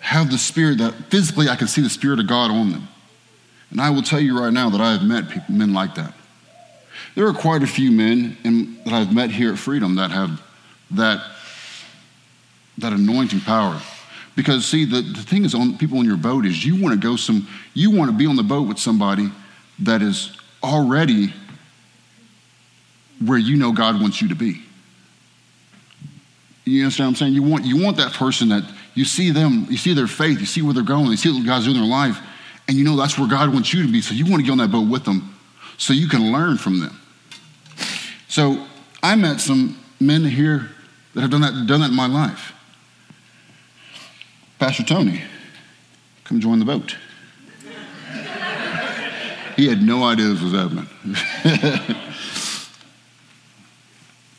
have 0.00 0.32
the 0.32 0.38
spirit 0.38 0.78
that 0.78 0.94
physically 1.10 1.48
I 1.48 1.54
can 1.54 1.68
see 1.68 1.80
the 1.80 1.90
spirit 1.90 2.18
of 2.18 2.26
God 2.26 2.50
on 2.50 2.72
them. 2.72 2.88
And 3.70 3.80
I 3.80 3.90
will 3.90 4.02
tell 4.02 4.20
you 4.20 4.38
right 4.38 4.52
now 4.52 4.70
that 4.70 4.80
I 4.80 4.92
have 4.92 5.02
met 5.02 5.28
people, 5.28 5.54
men 5.54 5.72
like 5.72 5.94
that. 5.96 6.14
There 7.14 7.26
are 7.26 7.32
quite 7.32 7.62
a 7.62 7.66
few 7.66 7.90
men 7.90 8.36
in, 8.44 8.82
that 8.84 8.92
I've 8.92 9.14
met 9.14 9.30
here 9.30 9.52
at 9.52 9.58
Freedom 9.58 9.96
that 9.96 10.10
have 10.10 10.40
that, 10.92 11.24
that 12.78 12.92
anointing 12.92 13.40
power. 13.40 13.80
Because 14.34 14.66
see, 14.66 14.84
the, 14.84 15.00
the 15.00 15.22
thing 15.22 15.44
is 15.44 15.54
on 15.54 15.78
people 15.78 15.98
on 15.98 16.04
your 16.04 16.18
boat 16.18 16.44
is 16.44 16.64
you 16.64 16.80
want 16.80 16.94
to 16.94 17.00
go 17.00 17.16
some, 17.16 17.48
you 17.72 17.90
want 17.90 18.10
to 18.10 18.16
be 18.16 18.26
on 18.26 18.36
the 18.36 18.42
boat 18.42 18.68
with 18.68 18.78
somebody 18.78 19.30
that 19.80 20.02
is 20.02 20.36
already 20.62 21.32
where 23.24 23.38
you 23.38 23.56
know 23.56 23.72
God 23.72 24.00
wants 24.00 24.20
you 24.20 24.28
to 24.28 24.34
be. 24.34 24.62
You 26.64 26.82
understand 26.82 27.06
what 27.06 27.10
I'm 27.10 27.16
saying? 27.16 27.32
You 27.34 27.42
want, 27.42 27.64
you 27.64 27.82
want 27.82 27.96
that 27.96 28.12
person 28.12 28.48
that 28.50 28.64
you 28.94 29.04
see 29.04 29.30
them, 29.30 29.66
you 29.70 29.76
see 29.76 29.94
their 29.94 30.06
faith, 30.06 30.40
you 30.40 30.46
see 30.46 30.62
where 30.62 30.74
they're 30.74 30.82
going, 30.82 31.06
you 31.06 31.16
see 31.16 31.32
what 31.32 31.46
God's 31.46 31.64
doing 31.64 31.76
in 31.76 31.82
their 31.82 31.90
life, 31.90 32.18
and 32.68 32.76
you 32.76 32.84
know 32.84 32.96
that's 32.96 33.18
where 33.18 33.28
God 33.28 33.52
wants 33.52 33.72
you 33.72 33.82
to 33.86 33.92
be. 33.92 34.00
So 34.00 34.14
you 34.14 34.24
want 34.26 34.40
to 34.40 34.44
get 34.44 34.52
on 34.52 34.58
that 34.58 34.72
boat 34.72 34.88
with 34.88 35.04
them 35.04 35.34
so 35.76 35.92
you 35.92 36.08
can 36.08 36.32
learn 36.32 36.56
from 36.58 36.80
them. 36.80 37.00
So 38.28 38.66
I 39.02 39.14
met 39.16 39.40
some 39.40 39.78
men 40.00 40.24
here 40.24 40.70
that 41.14 41.20
have 41.20 41.30
done 41.30 41.42
that, 41.42 41.66
done 41.66 41.80
that 41.80 41.90
in 41.90 41.96
my 41.96 42.06
life. 42.06 42.52
Pastor 44.58 44.82
Tony, 44.82 45.22
come 46.24 46.40
join 46.40 46.58
the 46.58 46.64
boat. 46.64 46.96
he 49.56 49.68
had 49.68 49.82
no 49.82 50.04
idea 50.04 50.26
this 50.26 50.42
was 50.42 50.52
happening. 50.52 50.86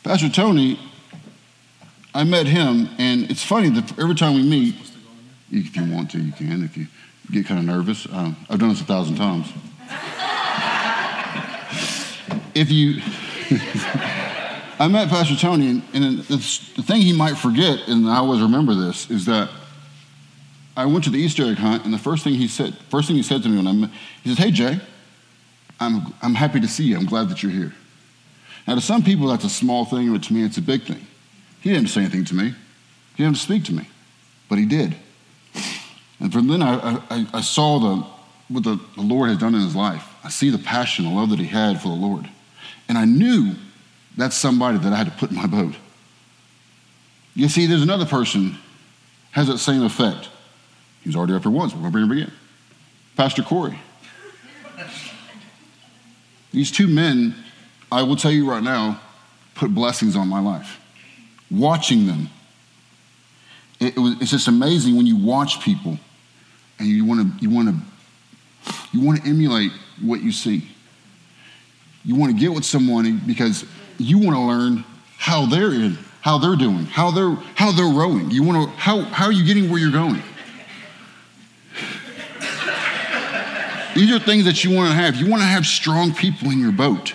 Pastor 0.02 0.28
Tony, 0.28 0.78
I 2.14 2.24
met 2.24 2.46
him, 2.46 2.88
and 2.98 3.30
it's 3.30 3.44
funny 3.44 3.68
that 3.70 3.98
every 3.98 4.14
time 4.14 4.34
we 4.34 4.42
meet, 4.42 4.74
if 5.50 5.76
you 5.76 5.84
want 5.92 6.10
to, 6.12 6.18
you 6.18 6.32
can. 6.32 6.64
If 6.64 6.76
you 6.76 6.86
get 7.30 7.46
kind 7.46 7.60
of 7.60 7.66
nervous, 7.66 8.06
um, 8.12 8.36
I've 8.48 8.58
done 8.58 8.70
this 8.70 8.80
a 8.80 8.84
thousand 8.84 9.16
times. 9.16 9.46
if 12.54 12.70
you 12.70 13.00
I 14.80 14.86
met 14.86 15.08
Pastor 15.08 15.34
Tony, 15.34 15.70
and, 15.70 15.82
and 15.92 16.18
the 16.20 16.38
thing 16.82 17.02
he 17.02 17.12
might 17.12 17.36
forget, 17.36 17.88
and 17.88 18.08
I 18.08 18.18
always 18.18 18.40
remember 18.40 18.74
this, 18.74 19.10
is 19.10 19.26
that 19.26 19.50
I 20.76 20.86
went 20.86 21.04
to 21.04 21.10
the 21.10 21.18
Easter 21.18 21.44
egg 21.44 21.56
hunt, 21.56 21.84
and 21.84 21.92
the 21.92 21.98
first 21.98 22.22
thing 22.22 22.34
he 22.34 22.46
said, 22.46 22.76
first 22.88 23.08
thing 23.08 23.16
he 23.16 23.24
said 23.24 23.42
to 23.42 23.48
me 23.48 23.56
when 23.56 23.66
I 23.66 23.72
met, 23.72 23.90
he 24.22 24.34
said, 24.34 24.44
"Hey 24.44 24.50
Jay, 24.52 24.80
I'm 25.80 26.14
I'm 26.22 26.34
happy 26.34 26.60
to 26.60 26.68
see 26.68 26.84
you. 26.84 26.96
I'm 26.96 27.06
glad 27.06 27.28
that 27.30 27.42
you're 27.42 27.50
here." 27.50 27.74
Now, 28.68 28.76
to 28.76 28.80
some 28.80 29.02
people, 29.02 29.26
that's 29.28 29.44
a 29.44 29.50
small 29.50 29.84
thing, 29.84 30.12
but 30.12 30.22
to 30.24 30.34
me, 30.34 30.44
it's 30.44 30.58
a 30.58 30.62
big 30.62 30.82
thing. 30.82 31.04
He 31.60 31.72
didn't 31.72 31.88
say 31.88 32.02
anything 32.02 32.24
to 32.26 32.34
me. 32.34 32.54
He 33.16 33.24
didn't 33.24 33.38
speak 33.38 33.64
to 33.64 33.72
me, 33.72 33.88
but 34.48 34.58
he 34.58 34.66
did. 34.66 34.94
And 36.20 36.32
from 36.32 36.48
then, 36.48 36.62
I, 36.62 37.00
I, 37.10 37.26
I 37.34 37.40
saw 37.40 37.78
the, 37.78 38.06
what 38.48 38.64
the, 38.64 38.80
the 38.96 39.02
Lord 39.02 39.30
had 39.30 39.38
done 39.38 39.54
in 39.54 39.60
his 39.60 39.76
life. 39.76 40.04
I 40.24 40.30
see 40.30 40.50
the 40.50 40.58
passion, 40.58 41.04
the 41.04 41.12
love 41.12 41.30
that 41.30 41.38
he 41.38 41.46
had 41.46 41.80
for 41.80 41.88
the 41.88 41.94
Lord. 41.94 42.28
And 42.88 42.98
I 42.98 43.04
knew 43.04 43.54
that's 44.16 44.36
somebody 44.36 44.78
that 44.78 44.92
I 44.92 44.96
had 44.96 45.06
to 45.06 45.12
put 45.12 45.30
in 45.30 45.36
my 45.36 45.46
boat. 45.46 45.74
You 47.34 47.48
see, 47.48 47.66
there's 47.66 47.82
another 47.82 48.06
person 48.06 48.58
has 49.30 49.46
that 49.46 49.58
same 49.58 49.82
effect. 49.82 50.28
He's 51.02 51.14
already 51.14 51.34
up 51.34 51.42
here 51.42 51.52
once. 51.52 51.72
We're 51.72 51.80
going 51.80 51.92
to 51.92 51.92
bring 51.92 52.04
him 52.04 52.12
again. 52.12 52.32
Pastor 53.16 53.42
Corey. 53.42 53.78
These 56.50 56.72
two 56.72 56.88
men, 56.88 57.36
I 57.92 58.02
will 58.02 58.16
tell 58.16 58.32
you 58.32 58.50
right 58.50 58.62
now, 58.62 59.00
put 59.54 59.74
blessings 59.74 60.16
on 60.16 60.28
my 60.28 60.40
life. 60.40 60.80
Watching 61.50 62.06
them, 62.06 62.30
it, 63.80 63.96
it 63.96 64.00
was, 64.00 64.20
it's 64.20 64.30
just 64.30 64.48
amazing 64.48 64.96
when 64.96 65.06
you 65.06 65.16
watch 65.16 65.60
people 65.60 65.98
and 66.78 66.88
you 66.88 67.04
want 67.04 67.20
to 67.20 67.44
you 67.44 67.50
want 67.50 67.68
to 67.68 67.74
you 68.92 69.00
want 69.04 69.22
to 69.22 69.28
emulate 69.28 69.72
what 70.00 70.22
you 70.22 70.32
see. 70.32 70.68
You 72.04 72.14
want 72.14 72.32
to 72.32 72.38
get 72.38 72.52
with 72.52 72.64
someone 72.64 73.20
because 73.26 73.64
you 73.98 74.18
want 74.18 74.36
to 74.36 74.40
learn 74.40 74.84
how 75.18 75.46
they're 75.46 75.72
in, 75.72 75.98
how 76.20 76.38
they're 76.38 76.56
doing, 76.56 76.84
how 76.86 77.10
they're 77.10 77.34
how 77.54 77.72
they're 77.72 77.86
rowing. 77.86 78.30
You 78.30 78.42
want 78.42 78.68
to 78.68 78.76
how 78.76 79.02
how 79.02 79.26
are 79.26 79.32
you 79.32 79.44
getting 79.44 79.70
where 79.70 79.80
you're 79.80 79.90
going? 79.90 80.22
These 83.94 84.12
are 84.12 84.20
things 84.20 84.44
that 84.44 84.62
you 84.62 84.74
want 84.74 84.90
to 84.90 84.94
have. 84.94 85.16
You 85.16 85.28
want 85.28 85.42
to 85.42 85.46
have 85.48 85.66
strong 85.66 86.14
people 86.14 86.50
in 86.50 86.60
your 86.60 86.70
boat. 86.70 87.14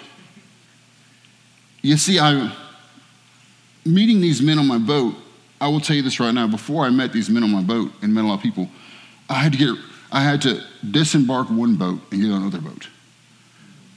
You 1.81 1.95
see, 1.95 2.19
I 2.19 2.53
meeting 3.85 4.21
these 4.21 4.41
men 4.41 4.59
on 4.59 4.67
my 4.67 4.77
boat, 4.77 5.15
I 5.59 5.67
will 5.67 5.79
tell 5.79 5.95
you 5.95 6.01
this 6.01 6.19
right 6.19 6.33
now. 6.33 6.47
Before 6.47 6.85
I 6.85 6.89
met 6.89 7.13
these 7.13 7.29
men 7.29 7.43
on 7.43 7.51
my 7.51 7.61
boat 7.61 7.91
and 8.01 8.13
met 8.13 8.25
a 8.25 8.27
lot 8.27 8.35
of 8.35 8.41
people, 8.41 8.69
I 9.33 9.39
had 9.39 9.51
to 9.53 9.57
get 9.57 9.75
I 10.11 10.21
had 10.21 10.43
to 10.43 10.63
disembark 10.89 11.49
one 11.49 11.75
boat 11.75 11.99
and 12.11 12.21
get 12.21 12.31
on 12.31 12.43
another 12.43 12.61
boat. 12.61 12.87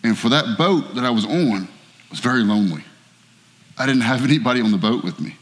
And 0.03 0.17
for 0.17 0.31
that 0.31 0.57
boat 0.57 0.95
that 0.95 1.05
I 1.05 1.11
was 1.11 1.27
on, 1.27 1.65
it 1.65 2.11
was 2.11 2.21
very 2.21 2.43
lonely. 2.43 2.83
I 3.79 3.85
didn't 3.85 4.03
have 4.03 4.25
anybody 4.31 4.63
on 4.63 4.73
the 4.73 4.79
boat 4.79 5.05
with 5.05 5.21
me. 5.21 5.37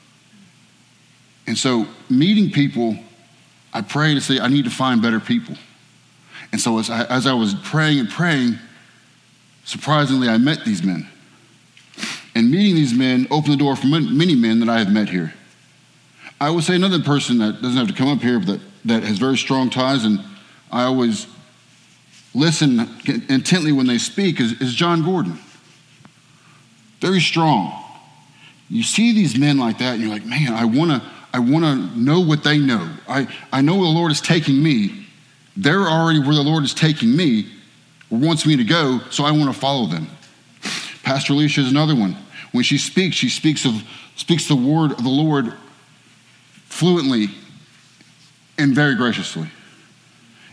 And 1.47 1.57
so 1.57 1.87
meeting 2.11 2.51
people, 2.51 2.97
I 3.73 3.83
pray 3.83 4.15
to 4.15 4.21
say, 4.21 4.41
I 4.41 4.49
need 4.49 4.65
to 4.65 4.71
find 4.71 5.01
better 5.01 5.21
people. 5.21 5.55
And 6.51 6.61
so 6.61 6.79
as 6.79 6.91
I, 6.91 7.05
as 7.05 7.27
I 7.27 7.35
was 7.35 7.55
praying 7.55 8.01
and 8.01 8.11
praying, 8.11 8.59
surprisingly, 9.65 10.29
I 10.29 10.39
met 10.39 10.65
these 10.65 10.83
men. 10.83 11.09
And 12.35 12.51
meeting 12.51 12.75
these 12.75 12.95
men 12.95 13.29
opened 13.31 13.53
the 13.53 13.59
door 13.59 13.77
for 13.77 13.87
many 13.87 14.35
men 14.35 14.59
that 14.61 14.69
I 14.69 14.79
have 14.79 14.91
met 14.91 15.09
here. 15.09 15.35
I 16.41 16.51
would 16.51 16.65
say 16.65 16.75
another 16.75 17.01
person 17.01 17.39
that 17.39 17.63
doesn't 17.63 17.77
have 17.77 17.87
to 17.87 17.95
come 17.95 18.09
up 18.09 18.21
here, 18.21 18.41
but 18.41 18.59
that, 18.85 19.03
has 19.03 19.19
very 19.19 19.37
strong 19.37 19.71
ties, 19.71 20.05
and 20.05 20.21
I 20.71 20.85
always 20.85 21.27
listen 22.35 22.81
intently 23.29 23.73
when 23.73 23.87
they 23.87 23.99
speak, 23.99 24.41
is, 24.41 24.61
is 24.61 24.75
John 24.75 25.05
Gordon. 25.05 25.39
Very 27.01 27.21
strong. 27.21 27.81
You 28.69 28.83
see 28.83 29.13
these 29.13 29.39
men 29.39 29.59
like 29.59 29.79
that, 29.79 29.95
and 29.95 30.03
you're 30.03 30.11
like, 30.11 30.25
man, 30.25 30.53
I 30.53 30.65
want 30.65 30.91
to 30.91 31.03
I 31.35 31.41
wanna 31.41 31.91
know 31.97 32.21
what 32.21 32.45
they 32.45 32.59
know. 32.59 32.89
I, 33.09 33.27
I 33.53 33.61
know 33.61 33.75
the 33.75 33.91
Lord 33.91 34.13
is 34.13 34.21
taking 34.21 34.63
me, 34.63 35.05
they're 35.57 35.83
already 35.83 36.21
where 36.21 36.35
the 36.35 36.43
Lord 36.43 36.63
is 36.63 36.73
taking 36.73 37.15
me 37.17 37.51
or 38.09 38.19
wants 38.19 38.47
me 38.47 38.57
to 38.57 38.63
go, 38.63 39.01
so 39.11 39.25
I 39.25 39.33
want 39.33 39.53
to 39.53 39.59
follow 39.59 39.87
them. 39.87 40.07
Pastor 41.03 41.33
Alicia 41.33 41.63
is 41.63 41.71
another 41.71 41.97
one. 41.97 42.17
When 42.53 42.63
she 42.63 42.79
speaks, 42.79 43.17
she 43.17 43.29
speaks 43.29 43.65
of 43.65 43.83
speaks 44.15 44.47
the 44.47 44.55
word 44.55 44.93
of 44.93 45.03
the 45.03 45.11
Lord 45.11 45.55
fluently 46.67 47.31
and 48.59 48.75
very 48.75 48.95
graciously. 48.95 49.49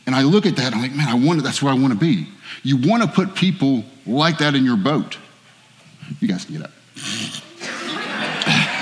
And 0.06 0.16
I 0.16 0.24
look 0.24 0.46
at 0.46 0.56
that, 0.58 0.74
I'm 0.74 0.82
like, 0.82 0.94
man, 0.94 1.08
I 1.08 1.14
want 1.14 1.44
that's 1.44 1.62
where 1.62 1.72
I 1.72 1.78
want 1.78 1.94
to 1.94 2.00
be. 2.00 2.28
You 2.64 2.78
want 2.78 3.04
to 3.04 3.10
put 3.10 3.36
people 3.36 3.84
like 4.06 4.40
that 4.40 4.56
in 4.56 4.66
your 4.66 4.78
boat. 4.78 5.18
You 6.20 6.28
guys 6.28 6.46
can 6.46 6.56
get 6.56 6.64
up. 6.66 6.72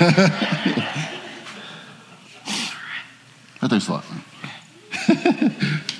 that 3.60 3.68
takes 3.68 3.88
a 3.88 3.92
lot. 3.92 4.04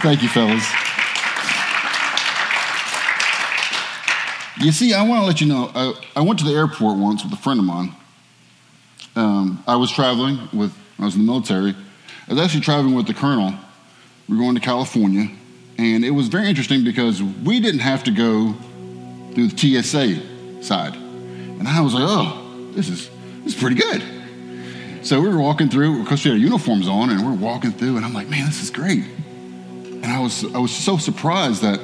Thank 0.00 0.22
you, 0.22 0.28
fellas. 0.28 0.85
You 4.58 4.72
see, 4.72 4.94
I 4.94 5.02
want 5.06 5.20
to 5.20 5.26
let 5.26 5.40
you 5.42 5.46
know, 5.46 5.70
I, 5.74 5.92
I, 6.16 6.20
went 6.22 6.38
to 6.38 6.44
the 6.46 6.52
airport 6.52 6.96
once 6.96 7.22
with 7.22 7.32
a 7.32 7.36
friend 7.36 7.60
of 7.60 7.66
mine. 7.66 7.94
Um, 9.14 9.62
I 9.66 9.76
was 9.76 9.90
traveling 9.90 10.48
with, 10.52 10.74
I 10.98 11.04
was 11.04 11.14
in 11.14 11.26
the 11.26 11.26
military. 11.26 11.74
I 12.26 12.32
was 12.32 12.42
actually 12.42 12.62
traveling 12.62 12.94
with 12.94 13.06
the 13.06 13.12
colonel. 13.12 13.52
We 14.28 14.36
were 14.36 14.42
going 14.42 14.54
to 14.54 14.60
California. 14.62 15.28
And 15.76 16.06
it 16.06 16.10
was 16.10 16.28
very 16.28 16.48
interesting 16.48 16.84
because 16.84 17.22
we 17.22 17.60
didn't 17.60 17.80
have 17.80 18.04
to 18.04 18.10
go 18.10 18.54
through 19.34 19.48
the 19.48 19.82
TSA 19.82 20.62
side. 20.62 20.94
And 20.94 21.68
I 21.68 21.82
was 21.82 21.92
like, 21.92 22.04
oh, 22.06 22.70
this 22.72 22.88
is, 22.88 23.10
this 23.44 23.54
is 23.54 23.60
pretty 23.60 23.76
good. 23.76 24.02
So 25.06 25.20
we 25.20 25.28
were 25.28 25.38
walking 25.38 25.68
through, 25.68 26.02
because 26.02 26.24
we 26.24 26.30
had 26.30 26.40
uniforms 26.40 26.88
on, 26.88 27.10
and 27.10 27.20
we 27.20 27.28
are 27.28 27.36
walking 27.36 27.72
through, 27.72 27.96
and 27.96 28.06
I'm 28.06 28.14
like, 28.14 28.28
man, 28.28 28.46
this 28.46 28.62
is 28.62 28.70
great. 28.70 29.04
And 29.84 30.06
I 30.06 30.18
was, 30.18 30.44
I 30.54 30.58
was 30.58 30.74
so 30.74 30.96
surprised 30.96 31.62
that, 31.62 31.78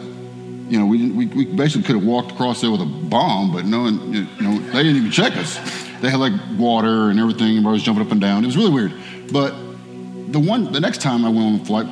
you 0.73 0.79
know, 0.79 0.87
we, 0.87 1.11
we, 1.11 1.27
we 1.27 1.45
basically 1.45 1.83
could 1.83 1.97
have 1.97 2.05
walked 2.05 2.33
across 2.33 2.63
there 2.63 2.71
with 2.71 2.81
a 2.81 2.87
bomb, 2.87 3.53
but 3.53 3.67
no 3.67 3.83
one, 3.83 4.15
you 4.15 4.23
know, 4.41 4.59
they 4.59 4.83
didn't 4.83 4.97
even 4.97 5.11
check 5.11 5.37
us. 5.37 5.59
They 6.01 6.09
had 6.09 6.19
like 6.19 6.33
water 6.57 7.11
and 7.11 7.21
everything, 7.21 7.59
and 7.59 7.69
I 7.69 7.71
was 7.73 7.83
jumping 7.83 8.07
up 8.07 8.11
and 8.11 8.19
down. 8.19 8.43
It 8.43 8.47
was 8.47 8.57
really 8.57 8.71
weird. 8.71 8.95
But 9.31 9.51
the 10.33 10.41
one, 10.41 10.73
the 10.73 10.81
next 10.81 11.03
time 11.03 11.27
I 11.27 11.29
went 11.29 11.45
on 11.45 11.61
a 11.61 11.65
flight, 11.67 11.87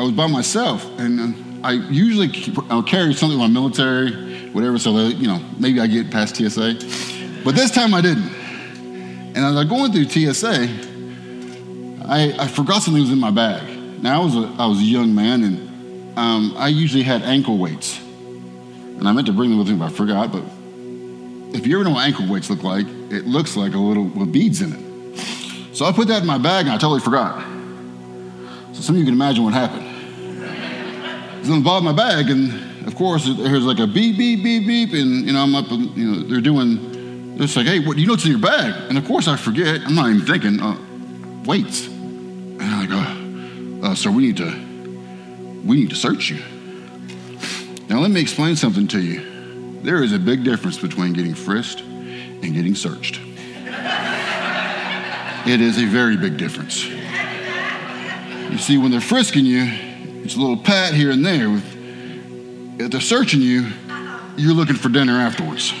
I 0.00 0.04
was 0.04 0.12
by 0.12 0.26
myself, 0.26 0.86
and 0.98 1.20
uh, 1.20 1.68
I 1.68 1.72
usually 1.72 2.30
I'll 2.70 2.82
carry 2.82 3.12
something 3.12 3.38
like 3.38 3.50
military, 3.50 4.48
whatever, 4.52 4.78
so 4.78 4.94
that, 4.94 5.16
you 5.16 5.26
know, 5.26 5.44
maybe 5.58 5.78
I 5.78 5.86
get 5.86 6.10
past 6.10 6.36
TSA. 6.36 6.78
But 7.44 7.56
this 7.56 7.70
time 7.70 7.92
I 7.92 8.00
didn't. 8.00 8.30
And 8.30 9.36
as 9.36 9.54
I 9.54 9.64
was 9.64 9.64
going 9.66 9.92
through 9.92 10.08
TSA, 10.08 10.66
I, 12.08 12.36
I 12.38 12.48
forgot 12.48 12.84
something 12.84 13.02
was 13.02 13.12
in 13.12 13.20
my 13.20 13.30
bag. 13.30 14.02
Now, 14.02 14.22
I 14.22 14.24
was 14.24 14.34
a, 14.34 14.54
I 14.58 14.64
was 14.64 14.78
a 14.78 14.84
young 14.84 15.14
man, 15.14 15.44
and 15.44 15.65
um, 16.16 16.54
I 16.56 16.68
usually 16.68 17.02
had 17.02 17.22
ankle 17.22 17.58
weights. 17.58 17.98
And 17.98 19.06
I 19.06 19.12
meant 19.12 19.26
to 19.26 19.32
bring 19.32 19.50
them 19.50 19.58
with 19.58 19.68
me, 19.68 19.76
but 19.76 19.86
I 19.86 19.94
forgot. 19.94 20.32
But 20.32 20.42
if 21.54 21.66
you 21.66 21.76
ever 21.76 21.84
know 21.84 21.94
what 21.94 22.06
ankle 22.06 22.26
weights 22.26 22.48
look 22.48 22.62
like, 22.62 22.86
it 23.10 23.26
looks 23.26 23.56
like 23.56 23.74
a 23.74 23.78
little 23.78 24.04
with 24.04 24.32
beads 24.32 24.62
in 24.62 24.72
it. 24.72 25.76
So 25.76 25.84
I 25.84 25.92
put 25.92 26.08
that 26.08 26.22
in 26.22 26.26
my 26.26 26.38
bag, 26.38 26.66
and 26.66 26.74
I 26.74 26.78
totally 26.78 27.00
forgot. 27.00 27.42
So 28.72 28.80
some 28.80 28.94
of 28.94 28.98
you 28.98 29.04
can 29.04 29.14
imagine 29.14 29.44
what 29.44 29.52
happened. 29.52 29.86
It's 31.40 31.50
on 31.50 31.58
the 31.58 31.64
bottom 31.64 31.86
of 31.86 31.94
my 31.94 32.02
bag, 32.02 32.30
and 32.30 32.86
of 32.86 32.94
course, 32.94 33.26
there's 33.26 33.64
like 33.64 33.78
a 33.78 33.86
beep, 33.86 34.16
beep, 34.16 34.42
beep, 34.42 34.66
beep, 34.66 34.92
and 34.94 35.26
you 35.26 35.32
know 35.32 35.42
I'm 35.42 35.54
up, 35.54 35.70
and, 35.70 35.94
you 35.96 36.10
know 36.10 36.28
they're 36.28 36.40
doing 36.40 36.96
it's 37.38 37.54
like, 37.54 37.66
hey, 37.66 37.80
what, 37.80 37.96
do 37.96 38.00
you 38.00 38.06
know 38.06 38.14
what's 38.14 38.24
in 38.24 38.30
your 38.30 38.40
bag? 38.40 38.74
And 38.88 38.96
of 38.96 39.04
course 39.04 39.28
I 39.28 39.36
forget. 39.36 39.82
I'm 39.84 39.94
not 39.94 40.08
even 40.08 40.26
thinking, 40.26 40.58
uh, 40.60 40.78
weights. 41.44 41.86
And 41.86 42.62
I'm 42.62 42.88
like, 42.88 43.84
uh, 43.84 43.88
uh, 43.88 43.94
so 43.94 44.10
we 44.10 44.22
need 44.22 44.38
to, 44.38 44.65
we 45.66 45.76
need 45.76 45.90
to 45.90 45.96
search 45.96 46.30
you. 46.30 46.42
Now 47.88 48.00
let 48.00 48.10
me 48.10 48.20
explain 48.20 48.56
something 48.56 48.88
to 48.88 49.00
you. 49.00 49.80
There 49.82 50.02
is 50.02 50.12
a 50.12 50.18
big 50.18 50.44
difference 50.44 50.78
between 50.78 51.12
getting 51.12 51.34
frisked 51.34 51.80
and 51.80 52.54
getting 52.54 52.74
searched. 52.74 53.20
it 55.46 55.60
is 55.60 55.78
a 55.78 55.86
very 55.86 56.16
big 56.16 56.36
difference. 56.36 56.86
You 58.50 58.58
see, 58.58 58.78
when 58.78 58.90
they're 58.90 59.00
frisking 59.00 59.44
you, 59.44 59.64
it's 60.24 60.36
a 60.36 60.38
little 60.38 60.56
pat 60.56 60.94
here 60.94 61.10
and 61.10 61.24
there. 61.24 61.60
If 62.78 62.90
they're 62.90 63.00
searching 63.00 63.40
you, 63.40 63.66
you're 64.36 64.54
looking 64.54 64.76
for 64.76 64.88
dinner 64.88 65.20
afterwards. 65.20 65.72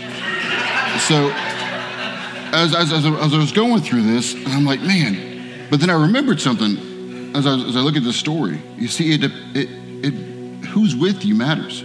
So 1.08 1.30
as, 2.52 2.74
as, 2.74 2.92
as, 2.92 3.04
I 3.04 3.36
was 3.36 3.52
going 3.52 3.82
through 3.82 4.02
this, 4.02 4.34
I'm 4.46 4.64
like, 4.64 4.80
man, 4.80 5.68
but 5.68 5.80
then 5.80 5.90
I 5.90 6.00
remembered 6.00 6.40
something 6.40 6.76
as 7.36 7.46
I, 7.46 7.54
as 7.54 7.76
I 7.76 7.80
look 7.80 7.96
at 7.96 8.02
this 8.02 8.16
story. 8.16 8.60
You 8.76 8.88
see, 8.88 9.12
it, 9.12 9.24
it, 9.24 9.30
it, 9.54 10.14
who's 10.66 10.96
with 10.96 11.24
you 11.24 11.34
matters. 11.34 11.82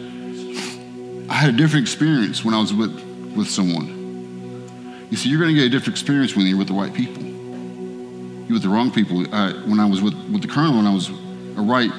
I 1.29 1.33
had 1.33 1.53
a 1.53 1.57
different 1.57 1.85
experience 1.85 2.43
when 2.43 2.53
I 2.53 2.59
was 2.59 2.73
with, 2.73 2.93
with 3.35 3.49
someone. 3.49 5.07
You 5.09 5.17
see, 5.17 5.29
you're 5.29 5.39
going 5.39 5.53
to 5.53 5.59
get 5.59 5.65
a 5.65 5.69
different 5.69 5.97
experience 5.99 6.35
when 6.35 6.45
you're 6.45 6.57
with 6.57 6.69
the 6.69 6.73
right 6.73 6.93
people. 6.93 7.21
You're 7.21 8.53
with 8.53 8.63
the 8.63 8.69
wrong 8.69 8.91
people. 8.91 9.33
I, 9.33 9.51
when 9.51 9.79
I 9.79 9.85
was 9.85 10.01
with, 10.01 10.13
with 10.29 10.41
the 10.41 10.47
colonel, 10.47 10.77
when 10.77 10.87
I 10.87 10.93
was 10.93 11.09
a 11.09 11.61
right, 11.61 11.91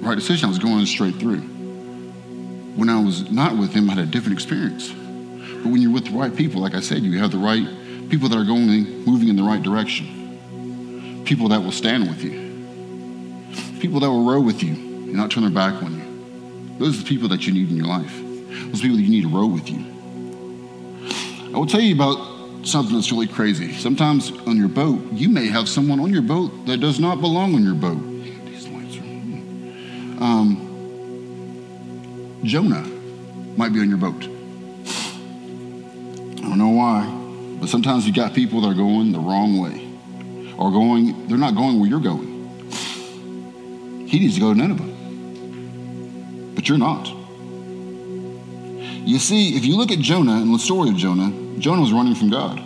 right 0.00 0.14
decision, 0.14 0.46
I 0.46 0.48
was 0.48 0.58
going 0.58 0.86
straight 0.86 1.16
through. 1.16 1.40
When 1.40 2.88
I 2.88 3.02
was 3.02 3.28
not 3.30 3.56
with 3.56 3.72
him, 3.72 3.90
I 3.90 3.94
had 3.94 4.04
a 4.04 4.06
different 4.06 4.34
experience. 4.34 4.88
But 4.88 5.66
when 5.66 5.82
you're 5.82 5.92
with 5.92 6.06
the 6.06 6.16
right 6.16 6.34
people, 6.34 6.60
like 6.60 6.74
I 6.74 6.80
said, 6.80 7.02
you 7.02 7.18
have 7.18 7.32
the 7.32 7.38
right 7.38 7.66
people 8.08 8.28
that 8.28 8.38
are 8.38 8.44
going, 8.44 9.04
moving 9.04 9.28
in 9.28 9.36
the 9.36 9.42
right 9.42 9.62
direction. 9.62 11.24
People 11.24 11.48
that 11.48 11.60
will 11.60 11.72
stand 11.72 12.08
with 12.08 12.22
you. 12.22 12.47
People 13.80 14.00
that 14.00 14.10
will 14.10 14.24
row 14.24 14.40
with 14.40 14.62
you 14.62 14.72
and 14.72 15.14
not 15.14 15.30
turn 15.30 15.44
their 15.44 15.52
back 15.52 15.82
on 15.82 15.96
you. 15.96 16.78
Those 16.78 16.98
are 16.98 17.02
the 17.02 17.08
people 17.08 17.28
that 17.28 17.46
you 17.46 17.52
need 17.52 17.70
in 17.70 17.76
your 17.76 17.86
life. 17.86 18.12
Those 18.70 18.80
people 18.80 18.96
that 18.96 19.02
you 19.02 19.10
need 19.10 19.22
to 19.22 19.28
row 19.28 19.46
with 19.46 19.68
you. 19.68 19.84
I 21.54 21.58
will 21.58 21.66
tell 21.66 21.80
you 21.80 21.94
about 21.94 22.66
something 22.66 22.94
that's 22.94 23.10
really 23.10 23.26
crazy. 23.26 23.72
Sometimes 23.74 24.30
on 24.46 24.56
your 24.56 24.68
boat, 24.68 25.00
you 25.12 25.28
may 25.28 25.46
have 25.46 25.68
someone 25.68 26.00
on 26.00 26.12
your 26.12 26.22
boat 26.22 26.66
that 26.66 26.78
does 26.78 26.98
not 27.00 27.20
belong 27.20 27.54
on 27.54 27.64
your 27.64 27.74
boat. 27.74 28.02
Um, 30.20 30.64
Jonah 32.42 32.86
might 33.56 33.72
be 33.72 33.80
on 33.80 33.88
your 33.88 33.98
boat. 33.98 34.24
I 36.36 36.42
don't 36.42 36.58
know 36.58 36.70
why, 36.70 37.06
but 37.60 37.68
sometimes 37.68 38.06
you 38.06 38.12
got 38.12 38.34
people 38.34 38.60
that 38.62 38.68
are 38.68 38.74
going 38.74 39.12
the 39.12 39.20
wrong 39.20 39.58
way 39.58 39.86
or 40.56 40.70
going, 40.70 41.28
they're 41.28 41.38
not 41.38 41.54
going 41.54 41.78
where 41.78 41.88
you're 41.88 42.00
going. 42.00 42.37
He 44.08 44.18
needs 44.20 44.34
to 44.34 44.40
go 44.40 44.54
to 44.54 44.58
Nineveh. 44.58 46.54
But 46.54 46.66
you're 46.66 46.78
not. 46.78 47.06
You 49.06 49.18
see, 49.18 49.54
if 49.54 49.66
you 49.66 49.76
look 49.76 49.90
at 49.90 49.98
Jonah 49.98 50.36
and 50.36 50.54
the 50.54 50.58
story 50.58 50.88
of 50.88 50.96
Jonah, 50.96 51.30
Jonah 51.58 51.82
was 51.82 51.92
running 51.92 52.14
from 52.14 52.30
God. 52.30 52.58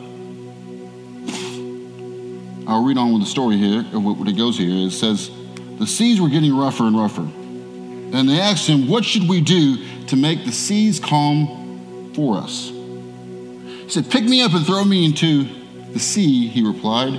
I'll 2.69 2.85
read 2.85 2.97
on 2.97 3.13
with 3.13 3.23
the 3.23 3.29
story 3.29 3.57
here, 3.57 3.83
what 3.83 4.29
it 4.29 4.37
goes 4.37 4.57
here. 4.57 4.87
It 4.87 4.93
says, 4.93 5.33
The 5.79 5.87
seas 5.87 6.21
were 6.21 6.29
getting 6.29 6.57
rougher 6.57 6.85
and 6.85 6.97
rougher. 6.97 7.23
And 7.23 8.29
they 8.29 8.41
asked 8.41 8.69
him, 8.69 8.87
What 8.87 9.05
should 9.05 9.29
we 9.29 9.41
do 9.41 9.85
to 10.07 10.17
make 10.17 10.45
the 10.45 10.53
seas 10.53 11.01
calm 11.01 12.13
for 12.15 12.37
us? 12.37 12.69
He 12.69 13.89
said, 13.89 14.09
Pick 14.09 14.23
me 14.25 14.43
up 14.43 14.55
and 14.55 14.65
throw 14.65 14.85
me 14.85 15.05
into 15.05 15.45
the 15.93 15.99
sea, 15.99 16.47
he 16.47 16.63
replied, 16.63 17.15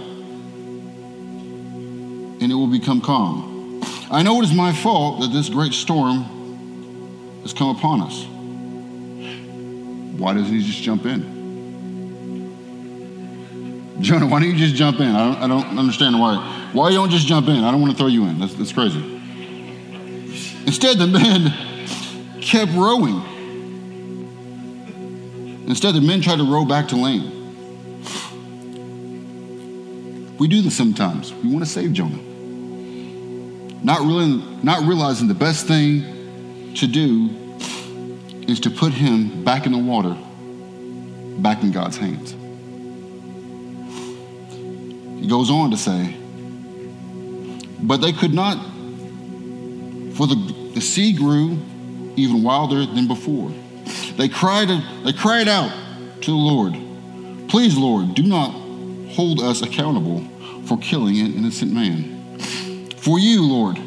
and 2.42 2.52
it 2.52 2.56
will 2.56 2.68
become 2.68 3.02
calm. 3.02 3.53
I 4.14 4.22
know 4.22 4.40
it 4.42 4.44
is 4.44 4.54
my 4.54 4.72
fault 4.72 5.22
that 5.22 5.30
this 5.34 5.50
great 5.50 5.74
storm 5.74 7.40
has 7.42 7.52
come 7.52 7.76
upon 7.76 8.02
us. 8.02 8.24
Why 10.20 10.36
doesn't 10.36 10.54
he 10.54 10.62
just 10.62 10.84
jump 10.84 11.08
in? 11.08 11.34
Jonah, 14.02 14.28
why 14.28 14.40
don't 14.40 14.52
you 14.52 14.56
just 14.56 14.76
jump 14.76 15.00
in? 15.00 15.08
I 15.08 15.26
don't, 15.26 15.38
I 15.42 15.48
don't 15.48 15.80
understand 15.80 16.20
why. 16.20 16.70
Why 16.74 16.90
you 16.90 16.98
don't 16.98 17.10
you 17.10 17.18
just 17.18 17.28
jump 17.28 17.48
in? 17.48 17.64
I 17.64 17.72
don't 17.72 17.82
want 17.82 17.94
to 17.94 17.98
throw 17.98 18.06
you 18.06 18.26
in. 18.26 18.40
That's, 18.40 18.54
that's 18.54 18.72
crazy. 18.72 19.02
Instead, 20.68 21.00
the 21.00 21.08
men 21.08 21.52
kept 22.40 22.72
rowing. 22.74 23.20
Instead, 25.68 25.96
the 25.96 26.02
men 26.02 26.22
tried 26.22 26.38
to 26.38 26.44
row 26.44 26.66
back 26.66 26.90
to 26.90 26.96
land. 26.98 27.32
We 30.40 30.48
do 30.48 30.62
this 30.62 30.78
sometimes. 30.78 31.34
We 31.34 31.50
want 31.50 31.66
to 31.66 31.72
save 31.72 31.94
Jonah. 31.94 32.33
Not, 33.84 34.00
really, 34.02 34.42
not 34.64 34.88
realizing 34.88 35.28
the 35.28 35.34
best 35.34 35.68
thing 35.68 36.74
to 36.76 36.88
do 36.88 37.30
is 38.48 38.62
to 38.62 38.70
put 38.70 38.94
him 38.94 39.44
back 39.44 39.66
in 39.66 39.72
the 39.74 39.78
water, 39.78 40.18
back 41.42 41.64
in 41.64 41.72
God's 41.72 41.98
hands. 41.98 42.32
He 45.22 45.28
goes 45.28 45.50
on 45.50 45.72
to 45.72 45.78
say, 45.78 46.16
but 47.82 47.98
they 47.98 48.14
could 48.14 48.34
not, 48.34 48.58
for 50.16 50.28
the, 50.28 50.72
the 50.74 50.82
sea 50.82 51.14
grew 51.14 51.58
even 52.16 52.44
wilder 52.44 52.86
than 52.86 53.08
before. 53.08 53.52
They 54.16 54.30
cried, 54.30 54.70
they 55.04 55.14
cried 55.14 55.48
out 55.48 55.72
to 56.22 56.32
the 56.32 56.38
Lord, 56.38 56.74
Please, 57.50 57.78
Lord, 57.78 58.16
do 58.16 58.24
not 58.24 58.50
hold 59.12 59.40
us 59.40 59.62
accountable 59.62 60.28
for 60.66 60.78
killing 60.80 61.20
an 61.20 61.34
innocent 61.36 61.72
man. 61.72 62.13
For 63.04 63.20
you, 63.20 63.44
Lord, 63.46 63.78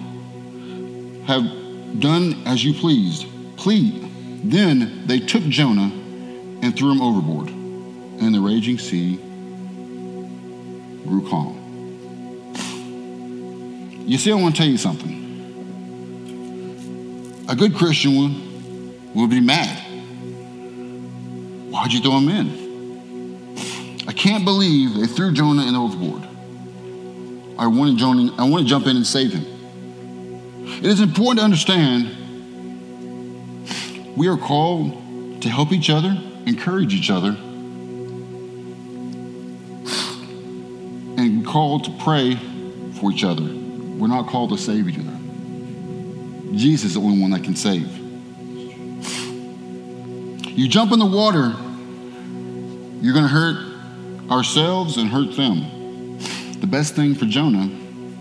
have 1.27 2.01
done 2.01 2.43
as 2.45 2.63
you 2.63 2.75
pleased. 2.75 3.27
Please. 3.57 4.05
Then 4.45 5.07
they 5.07 5.21
took 5.21 5.43
Jonah 5.45 5.91
and 6.61 6.77
threw 6.77 6.93
him 6.93 7.01
overboard, 7.01 7.49
and 7.49 8.35
the 8.35 8.41
raging 8.41 8.79
sea 8.79 9.17
grew 11.07 11.27
calm. 11.31 11.57
You 14.07 14.19
see, 14.19 14.31
I 14.31 14.35
want 14.35 14.55
to 14.55 14.61
tell 14.61 14.71
you 14.71 14.77
something. 14.77 15.17
A 17.49 17.57
good 17.57 17.75
Christian 17.75 18.17
would, 18.19 19.15
would 19.15 19.31
be 19.31 19.41
mad. 19.41 19.79
Why'd 21.71 21.91
you 21.91 22.03
throw 22.03 22.19
him 22.19 22.29
in? 22.29 23.57
I 24.07 24.13
can't 24.13 24.45
believe 24.45 24.93
they 24.93 25.07
threw 25.07 25.33
Jonah 25.33 25.67
in 25.67 25.75
overboard. 25.75 26.36
I 27.59 27.67
wanted 27.67 27.97
Jonah, 27.97 28.35
I 28.37 28.49
want 28.49 28.65
to 28.65 28.69
jump 28.69 28.87
in 28.87 28.97
and 28.97 29.07
save 29.07 29.33
him. 29.33 29.45
It 30.79 30.87
is 30.87 31.01
important 31.01 31.39
to 31.39 31.45
understand 31.45 32.13
we 34.17 34.29
are 34.29 34.37
called 34.37 35.41
to 35.43 35.49
help 35.49 35.73
each 35.73 35.89
other, 35.91 36.17
encourage 36.47 36.93
each 36.93 37.11
other, 37.11 37.37
and 41.19 41.47
called 41.47 41.85
to 41.85 41.91
pray 42.03 42.37
for 43.01 43.11
each 43.11 43.25
other. 43.25 43.43
We're 43.43 44.07
not 44.09 44.29
called 44.29 44.51
to 44.51 44.59
save 44.59 44.89
each 44.89 44.99
other. 44.99 45.17
Jesus 46.55 46.91
is 46.91 46.95
the 46.95 47.01
only 47.01 47.21
one 47.21 47.31
that 47.31 47.43
can 47.45 47.57
save. 47.57 47.87
You 50.49 50.69
jump 50.69 50.93
in 50.93 50.99
the 50.99 51.07
water, 51.07 51.55
you're 53.03 53.13
going 53.13 53.25
to 53.25 53.29
hurt 53.29 54.31
ourselves 54.31 54.97
and 54.97 55.09
hurt 55.09 55.37
them. 55.37 55.76
The 56.67 56.73
best 56.73 56.97
thing 56.97 57.15
for 57.15 57.27
Jonah 57.27 57.71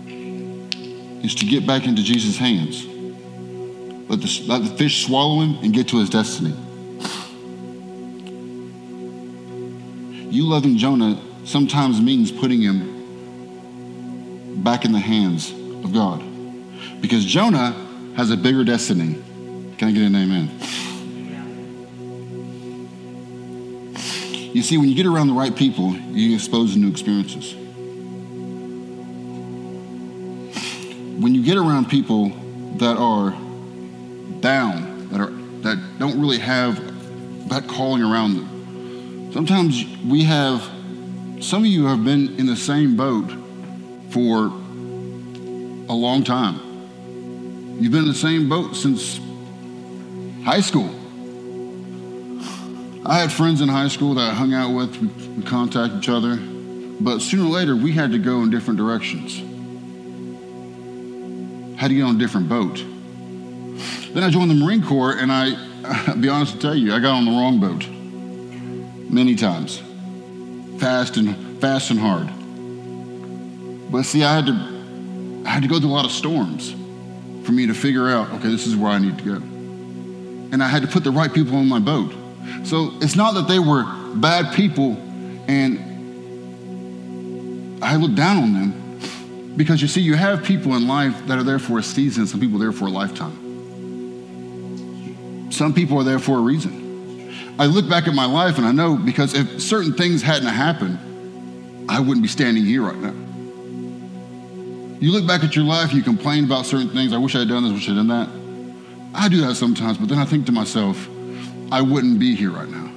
is 0.06 1.34
to 1.34 1.44
get 1.44 1.66
back 1.66 1.84
into 1.84 2.00
Jesus' 2.00 2.36
hands. 2.36 2.86
Let 4.08 4.20
the, 4.20 4.44
let 4.46 4.62
the 4.62 4.72
fish 4.78 5.04
swallow 5.04 5.40
him 5.40 5.56
and 5.64 5.74
get 5.74 5.88
to 5.88 5.98
his 5.98 6.08
destiny. 6.08 6.54
You 10.30 10.46
loving 10.46 10.78
Jonah 10.78 11.20
sometimes 11.42 12.00
means 12.00 12.30
putting 12.30 12.62
him 12.62 14.62
back 14.62 14.84
in 14.84 14.92
the 14.92 15.00
hands 15.00 15.50
of 15.84 15.92
God. 15.92 16.22
Because 17.00 17.24
Jonah 17.24 17.72
has 18.14 18.30
a 18.30 18.36
bigger 18.36 18.62
destiny. 18.62 19.20
Can 19.76 19.88
I 19.88 19.90
get 19.90 20.02
an 20.02 20.14
amen? 20.14 20.50
You 24.54 24.62
see, 24.62 24.78
when 24.78 24.88
you 24.88 24.94
get 24.94 25.06
around 25.06 25.26
the 25.26 25.34
right 25.34 25.56
people, 25.56 25.96
you 25.96 26.36
expose 26.36 26.76
new 26.76 26.88
experiences. 26.88 27.65
When 31.18 31.34
you 31.34 31.42
get 31.42 31.56
around 31.56 31.88
people 31.88 32.30
that 32.76 32.96
are 32.98 33.30
down, 34.40 35.08
that 35.10 35.20
are 35.20 35.30
that 35.62 35.98
don't 35.98 36.20
really 36.20 36.38
have 36.38 36.76
that 37.48 37.66
calling 37.66 38.02
around 38.02 38.36
them, 38.36 39.32
sometimes 39.32 39.84
we 40.04 40.24
have. 40.24 40.62
Some 41.40 41.62
of 41.62 41.66
you 41.66 41.86
have 41.86 42.02
been 42.04 42.38
in 42.38 42.46
the 42.46 42.56
same 42.56 42.96
boat 42.96 43.30
for 44.10 44.46
a 45.88 45.94
long 45.94 46.24
time. 46.24 46.60
You've 47.78 47.92
been 47.92 48.02
in 48.02 48.08
the 48.08 48.14
same 48.14 48.48
boat 48.48 48.74
since 48.74 49.20
high 50.44 50.60
school. 50.60 50.90
I 53.04 53.18
had 53.18 53.32
friends 53.32 53.60
in 53.60 53.68
high 53.68 53.88
school 53.88 54.14
that 54.14 54.30
I 54.30 54.34
hung 54.34 54.54
out 54.54 54.74
with, 54.74 54.96
we, 54.96 55.42
contacted 55.44 55.98
each 55.98 56.08
other, 56.08 56.36
but 57.00 57.20
sooner 57.20 57.44
or 57.44 57.50
later 57.50 57.76
we 57.76 57.92
had 57.92 58.10
to 58.12 58.18
go 58.18 58.42
in 58.42 58.50
different 58.50 58.78
directions. 58.78 59.42
Had 61.76 61.90
you 61.90 61.98
get 61.98 62.04
on 62.04 62.16
a 62.16 62.18
different 62.18 62.48
boat. 62.48 62.76
Then 64.12 64.22
I 64.22 64.30
joined 64.30 64.50
the 64.50 64.54
Marine 64.54 64.82
Corps, 64.82 65.12
and 65.12 65.30
I, 65.30 65.52
I'll 66.08 66.16
be 66.16 66.28
honest 66.28 66.54
to 66.54 66.58
tell 66.58 66.74
you, 66.74 66.94
I 66.94 67.00
got 67.00 67.14
on 67.14 67.24
the 67.24 67.30
wrong 67.30 67.60
boat 67.60 67.86
many 69.10 69.34
times, 69.34 69.82
fast 70.80 71.16
and 71.16 71.60
fast 71.60 71.90
and 71.90 72.00
hard. 72.00 72.30
But 73.90 74.02
see, 74.04 74.24
I 74.24 74.34
had 74.34 74.46
to, 74.46 75.44
I 75.46 75.50
had 75.50 75.62
to 75.62 75.68
go 75.68 75.78
through 75.78 75.90
a 75.90 75.92
lot 75.92 76.04
of 76.04 76.12
storms 76.12 76.74
for 77.44 77.52
me 77.52 77.66
to 77.66 77.74
figure 77.74 78.08
out, 78.08 78.30
okay, 78.34 78.48
this 78.48 78.66
is 78.66 78.74
where 78.74 78.90
I 78.90 78.98
need 78.98 79.18
to 79.18 79.24
go. 79.24 79.36
And 79.36 80.62
I 80.62 80.68
had 80.68 80.82
to 80.82 80.88
put 80.88 81.04
the 81.04 81.10
right 81.10 81.32
people 81.32 81.56
on 81.56 81.68
my 81.68 81.78
boat. 81.78 82.12
So 82.64 82.92
it's 83.00 83.16
not 83.16 83.34
that 83.34 83.48
they 83.48 83.58
were 83.58 83.84
bad 84.14 84.54
people 84.54 84.96
and 85.48 85.78
I 87.82 87.96
looked 87.96 88.14
down 88.14 88.38
on 88.38 88.52
them 88.54 88.85
because 89.56 89.80
you 89.80 89.88
see, 89.88 90.02
you 90.02 90.14
have 90.14 90.44
people 90.44 90.74
in 90.76 90.86
life 90.86 91.26
that 91.26 91.38
are 91.38 91.42
there 91.42 91.58
for 91.58 91.78
a 91.78 91.82
season, 91.82 92.26
some 92.26 92.40
people 92.40 92.58
there 92.58 92.72
for 92.72 92.86
a 92.86 92.90
lifetime. 92.90 93.42
Some 95.50 95.72
people 95.72 95.98
are 95.98 96.04
there 96.04 96.18
for 96.18 96.36
a 96.38 96.40
reason. 96.40 97.32
I 97.58 97.64
look 97.64 97.88
back 97.88 98.06
at 98.06 98.14
my 98.14 98.26
life 98.26 98.58
and 98.58 98.66
I 98.66 98.72
know 98.72 98.96
because 98.96 99.32
if 99.32 99.62
certain 99.62 99.94
things 99.94 100.20
hadn't 100.20 100.48
happened, 100.48 100.98
I 101.88 102.00
wouldn't 102.00 102.22
be 102.22 102.28
standing 102.28 102.64
here 102.64 102.82
right 102.82 102.98
now. 102.98 103.14
You 105.00 105.12
look 105.12 105.26
back 105.26 105.42
at 105.44 105.56
your 105.56 105.64
life, 105.64 105.92
you 105.94 106.02
complain 106.02 106.44
about 106.44 106.66
certain 106.66 106.90
things. 106.90 107.14
I 107.14 107.18
wish 107.18 107.34
I 107.34 107.40
had 107.40 107.48
done 107.48 107.64
this, 107.64 107.72
wish 107.72 107.88
I 107.88 107.94
had 107.94 108.06
done 108.06 108.08
that. 108.08 108.28
I 109.14 109.28
do 109.28 109.40
that 109.46 109.54
sometimes, 109.54 109.96
but 109.96 110.08
then 110.08 110.18
I 110.18 110.26
think 110.26 110.44
to 110.46 110.52
myself, 110.52 111.08
I 111.72 111.80
wouldn't 111.80 112.18
be 112.18 112.34
here 112.34 112.50
right 112.50 112.68
now. 112.68 112.90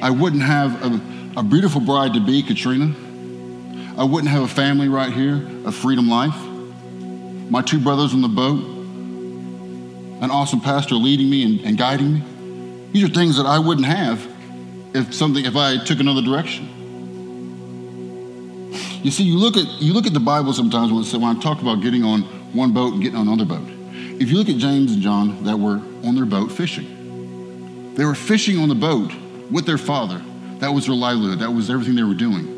I 0.00 0.10
wouldn't 0.10 0.42
have 0.42 0.82
a, 0.82 1.40
a 1.40 1.42
beautiful 1.42 1.80
bride 1.80 2.14
to 2.14 2.20
be, 2.20 2.42
Katrina. 2.42 2.94
I 3.98 4.04
wouldn't 4.04 4.30
have 4.30 4.42
a 4.42 4.48
family 4.48 4.88
right 4.88 5.10
here, 5.10 5.40
a 5.64 5.72
freedom 5.72 6.06
life. 6.06 6.36
My 7.50 7.62
two 7.62 7.80
brothers 7.80 8.12
on 8.12 8.20
the 8.20 8.28
boat, 8.28 8.62
an 10.22 10.30
awesome 10.30 10.60
pastor 10.60 10.96
leading 10.96 11.30
me 11.30 11.44
and, 11.44 11.60
and 11.60 11.78
guiding 11.78 12.14
me. 12.14 12.22
These 12.92 13.04
are 13.04 13.08
things 13.08 13.38
that 13.38 13.46
I 13.46 13.58
wouldn't 13.58 13.86
have 13.86 14.26
if 14.94 15.14
something 15.14 15.44
if 15.44 15.56
I 15.56 15.82
took 15.82 15.98
another 16.00 16.20
direction. 16.20 16.68
You 19.02 19.10
see, 19.10 19.24
you 19.24 19.38
look 19.38 19.56
at 19.56 19.66
you 19.80 19.94
look 19.94 20.06
at 20.06 20.12
the 20.12 20.20
Bible 20.20 20.52
sometimes 20.52 20.92
when, 20.92 21.22
when 21.22 21.36
I 21.36 21.40
talk 21.40 21.62
about 21.62 21.80
getting 21.80 22.04
on 22.04 22.22
one 22.52 22.72
boat 22.72 22.92
and 22.92 23.02
getting 23.02 23.18
on 23.18 23.28
another 23.28 23.46
boat. 23.46 23.66
If 24.20 24.30
you 24.30 24.36
look 24.36 24.50
at 24.50 24.56
James 24.56 24.92
and 24.92 25.00
John 25.00 25.44
that 25.44 25.58
were 25.58 25.80
on 26.04 26.14
their 26.14 26.26
boat 26.26 26.52
fishing, 26.52 27.94
they 27.94 28.04
were 28.04 28.14
fishing 28.14 28.58
on 28.58 28.68
the 28.68 28.74
boat 28.74 29.10
with 29.50 29.64
their 29.64 29.78
father. 29.78 30.22
That 30.58 30.72
was 30.72 30.86
their 30.86 30.94
livelihood. 30.94 31.38
That 31.38 31.50
was 31.50 31.70
everything 31.70 31.94
they 31.94 32.02
were 32.02 32.14
doing. 32.14 32.55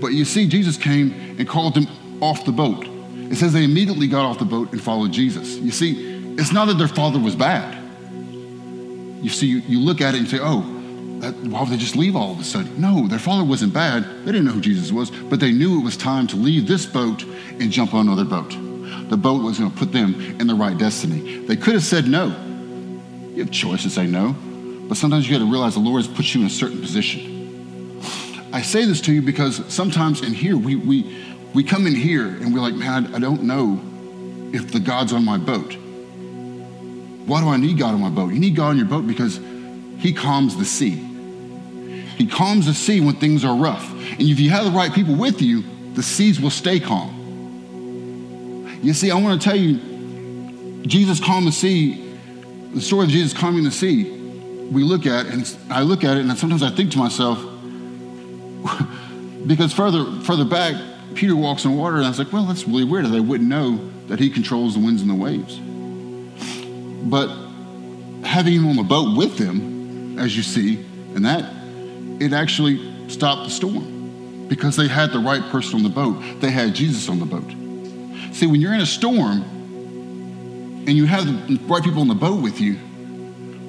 But 0.00 0.08
you 0.08 0.24
see, 0.24 0.48
Jesus 0.48 0.76
came 0.76 1.12
and 1.38 1.48
called 1.48 1.74
them 1.74 1.86
off 2.20 2.44
the 2.44 2.52
boat 2.52 2.84
It 3.30 3.36
says 3.36 3.52
they 3.52 3.64
immediately 3.64 4.08
got 4.08 4.24
off 4.24 4.38
the 4.38 4.44
boat 4.44 4.72
and 4.72 4.82
followed 4.82 5.12
Jesus. 5.12 5.56
You 5.56 5.70
see, 5.70 6.34
it's 6.36 6.52
not 6.52 6.66
that 6.66 6.78
their 6.78 6.88
father 6.88 7.18
was 7.18 7.36
bad. 7.36 7.76
You 9.22 9.28
see, 9.28 9.46
you, 9.46 9.58
you 9.68 9.80
look 9.80 10.00
at 10.00 10.14
it 10.14 10.18
and 10.18 10.28
say, 10.28 10.38
oh, 10.40 10.62
that, 11.20 11.34
why 11.36 11.60
would 11.60 11.68
they 11.68 11.76
just 11.76 11.96
leave 11.96 12.16
all 12.16 12.32
of 12.32 12.40
a 12.40 12.44
sudden? 12.44 12.80
No, 12.80 13.06
their 13.06 13.18
father 13.18 13.44
wasn't 13.44 13.74
bad. 13.74 14.04
They 14.24 14.32
didn't 14.32 14.46
know 14.46 14.52
who 14.52 14.60
Jesus 14.60 14.90
was, 14.90 15.10
but 15.10 15.38
they 15.38 15.52
knew 15.52 15.78
it 15.78 15.84
was 15.84 15.96
time 15.96 16.26
to 16.28 16.36
leave 16.36 16.66
this 16.66 16.86
boat 16.86 17.22
and 17.22 17.70
jump 17.70 17.94
on 17.94 18.08
another 18.08 18.24
boat. 18.24 18.50
The 19.10 19.16
boat 19.16 19.42
was 19.42 19.58
going 19.58 19.70
to 19.70 19.76
put 19.76 19.92
them 19.92 20.14
in 20.40 20.46
the 20.46 20.54
right 20.54 20.76
destiny. 20.76 21.38
They 21.40 21.56
could 21.56 21.74
have 21.74 21.84
said 21.84 22.08
no. 22.08 22.28
You 23.34 23.44
have 23.44 23.50
choice 23.50 23.82
to 23.82 23.90
say 23.90 24.06
no, 24.06 24.34
but 24.88 24.96
sometimes 24.96 25.28
you 25.28 25.38
got 25.38 25.44
to 25.44 25.50
realize 25.50 25.74
the 25.74 25.80
Lord 25.80 26.04
has 26.04 26.12
put 26.12 26.34
you 26.34 26.40
in 26.40 26.46
a 26.46 26.50
certain 26.50 26.80
position. 26.80 27.29
I 28.52 28.62
say 28.62 28.84
this 28.84 29.00
to 29.02 29.12
you 29.12 29.22
because 29.22 29.62
sometimes 29.72 30.22
in 30.22 30.32
here 30.34 30.56
we 30.56 30.76
we 30.76 31.24
we 31.54 31.64
come 31.64 31.86
in 31.86 31.94
here 31.94 32.26
and 32.26 32.54
we're 32.54 32.60
like, 32.60 32.74
man, 32.74 33.14
I, 33.14 33.18
don't 33.18 33.42
know 33.42 33.80
if 34.52 34.72
the 34.72 34.80
God's 34.80 35.12
on 35.12 35.24
my 35.24 35.36
boat. 35.36 35.76
Why 37.26 37.40
do 37.40 37.48
I 37.48 37.56
need 37.56 37.78
God 37.78 37.94
on 37.94 38.00
my 38.00 38.08
boat? 38.08 38.32
You 38.32 38.38
need 38.38 38.56
God 38.56 38.68
on 38.70 38.76
your 38.76 38.86
boat 38.86 39.06
because 39.06 39.40
He 39.98 40.12
calms 40.12 40.56
the 40.56 40.64
sea. 40.64 41.06
He 42.16 42.26
calms 42.26 42.66
the 42.66 42.74
sea 42.74 43.00
when 43.00 43.16
things 43.16 43.44
are 43.44 43.54
rough. 43.54 43.90
And 43.90 44.22
if 44.22 44.38
you 44.38 44.50
have 44.50 44.64
the 44.64 44.70
right 44.70 44.92
people 44.92 45.16
with 45.16 45.40
you, 45.40 45.64
the 45.94 46.02
seas 46.02 46.40
will 46.40 46.50
stay 46.50 46.78
calm. 46.78 47.16
You 48.82 48.94
see, 48.94 49.10
I 49.10 49.16
want 49.16 49.40
to 49.40 49.48
tell 49.48 49.56
you, 49.56 50.82
Jesus 50.86 51.20
calmed 51.20 51.46
the 51.46 51.52
sea, 51.52 52.16
the 52.74 52.80
story 52.80 53.04
of 53.04 53.10
Jesus 53.10 53.36
calming 53.36 53.64
the 53.64 53.70
sea, 53.70 54.18
we 54.70 54.84
look 54.84 55.06
at, 55.06 55.26
and 55.26 55.56
I 55.68 55.82
look 55.82 56.04
at 56.04 56.16
it, 56.16 56.24
and 56.24 56.38
sometimes 56.38 56.62
I 56.62 56.70
think 56.70 56.92
to 56.92 56.98
myself, 56.98 57.38
because 59.46 59.72
further, 59.72 60.04
further 60.22 60.44
back, 60.44 60.74
Peter 61.14 61.34
walks 61.34 61.66
on 61.66 61.76
water, 61.76 61.96
and 61.96 62.04
I 62.04 62.08
was 62.08 62.18
like, 62.18 62.32
well, 62.32 62.44
that's 62.44 62.66
really 62.66 62.84
weird 62.84 63.06
I 63.06 63.20
wouldn't 63.20 63.48
know 63.48 63.78
that 64.08 64.18
he 64.18 64.30
controls 64.30 64.74
the 64.74 64.80
winds 64.80 65.02
and 65.02 65.10
the 65.10 65.14
waves. 65.14 65.58
But 67.08 67.28
having 68.24 68.54
him 68.54 68.68
on 68.68 68.76
the 68.76 68.82
boat 68.82 69.16
with 69.16 69.38
them, 69.38 70.18
as 70.18 70.36
you 70.36 70.42
see, 70.42 70.84
and 71.14 71.24
that 71.24 71.44
it 72.20 72.32
actually 72.32 73.08
stopped 73.08 73.44
the 73.44 73.50
storm 73.50 74.46
because 74.48 74.76
they 74.76 74.88
had 74.88 75.10
the 75.12 75.18
right 75.18 75.42
person 75.50 75.76
on 75.76 75.82
the 75.82 75.88
boat. 75.88 76.22
They 76.40 76.50
had 76.50 76.74
Jesus 76.74 77.08
on 77.08 77.18
the 77.18 77.24
boat. 77.24 77.50
See, 78.34 78.46
when 78.46 78.60
you're 78.60 78.74
in 78.74 78.80
a 78.80 78.86
storm 78.86 79.42
and 80.86 80.90
you 80.90 81.06
have 81.06 81.26
the 81.26 81.56
right 81.66 81.82
people 81.82 82.00
on 82.00 82.08
the 82.08 82.14
boat 82.14 82.42
with 82.42 82.60
you, 82.60 82.78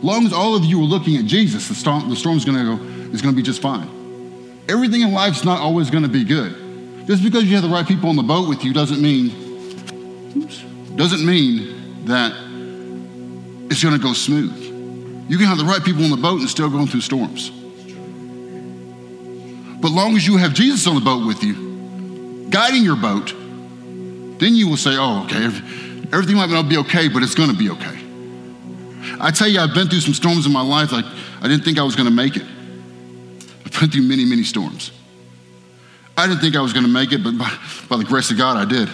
long 0.02 0.26
as 0.26 0.34
all 0.34 0.56
of 0.56 0.66
you 0.66 0.80
are 0.82 0.86
looking 0.86 1.18
at 1.18 1.26
Jesus, 1.26 1.68
the 1.68 1.76
storm 1.76 2.10
the 2.10 2.16
going 2.16 2.58
to 2.58 2.78
go 2.78 2.84
is 3.14 3.22
going 3.22 3.34
to 3.34 3.38
be 3.38 3.44
just 3.44 3.62
fine. 3.62 4.01
Everything 4.70 5.02
in 5.02 5.12
life's 5.12 5.44
not 5.44 5.60
always 5.60 5.90
going 5.90 6.04
to 6.04 6.10
be 6.10 6.24
good. 6.24 7.08
Just 7.08 7.24
because 7.24 7.46
you 7.46 7.56
have 7.56 7.64
the 7.64 7.70
right 7.70 7.86
people 7.86 8.10
on 8.10 8.16
the 8.16 8.24
boat 8.24 8.48
with 8.48 8.64
you 8.64 8.74
doesn't 8.74 9.02
mean 9.02 9.32
oops, 10.38 10.62
doesn't 10.96 11.26
mean 11.26 12.06
that 12.06 12.32
it's 13.70 13.82
going 13.84 13.96
to 13.96 14.02
go 14.02 14.14
smooth. 14.14 14.58
You 15.30 15.38
can 15.38 15.48
have 15.48 15.58
the 15.58 15.66
right 15.66 15.84
people 15.84 16.04
on 16.04 16.12
the 16.12 16.18
boat 16.18 16.40
and 16.42 16.50
still 16.50 16.70
going 16.70 16.88
through 16.88 17.02
storms. 17.02 17.50
But 19.82 19.92
long 19.92 20.16
as 20.16 20.28
you 20.28 20.38
have 20.38 20.54
Jesus 20.54 20.86
on 20.88 20.96
the 20.96 21.02
boat 21.02 21.26
with 21.26 21.44
you, 21.44 22.48
guiding 22.50 22.84
your 22.84 22.96
boat, 22.96 23.34
then 24.40 24.56
you 24.56 24.68
will 24.68 24.78
say, 24.78 24.92
oh, 24.98 25.24
okay, 25.24 25.44
everything 26.14 26.36
might 26.36 26.50
not 26.50 26.70
be 26.70 26.78
okay, 26.78 27.08
but 27.08 27.24
it's 27.24 27.34
going 27.34 27.50
to 27.50 27.58
be 27.58 27.70
okay. 27.70 27.98
I 29.20 29.32
tell 29.32 29.48
you, 29.48 29.60
I've 29.60 29.74
been 29.74 29.88
through 29.88 30.02
some 30.02 30.14
storms 30.14 30.46
in 30.46 30.52
my 30.52 30.62
life 30.62 30.92
like 30.92 31.06
I 31.42 31.48
didn't 31.48 31.64
think 31.64 31.80
I 31.80 31.84
was 31.84 31.96
going 31.96 32.10
to 32.10 32.14
make 32.14 32.36
it. 32.36 32.46
Through 33.90 34.04
many, 34.04 34.26
many 34.26 34.44
storms. 34.44 34.92
I 36.16 36.28
didn't 36.28 36.40
think 36.40 36.56
I 36.56 36.62
was 36.62 36.72
going 36.72 36.86
to 36.86 36.92
make 36.92 37.14
it, 37.14 37.24
but 37.24 37.36
by, 37.36 37.52
by 37.90 37.98
the 37.98 38.04
grace 38.04 38.30
of 38.30 38.38
God, 38.38 38.56
I 38.56 38.66
did. 38.66 38.88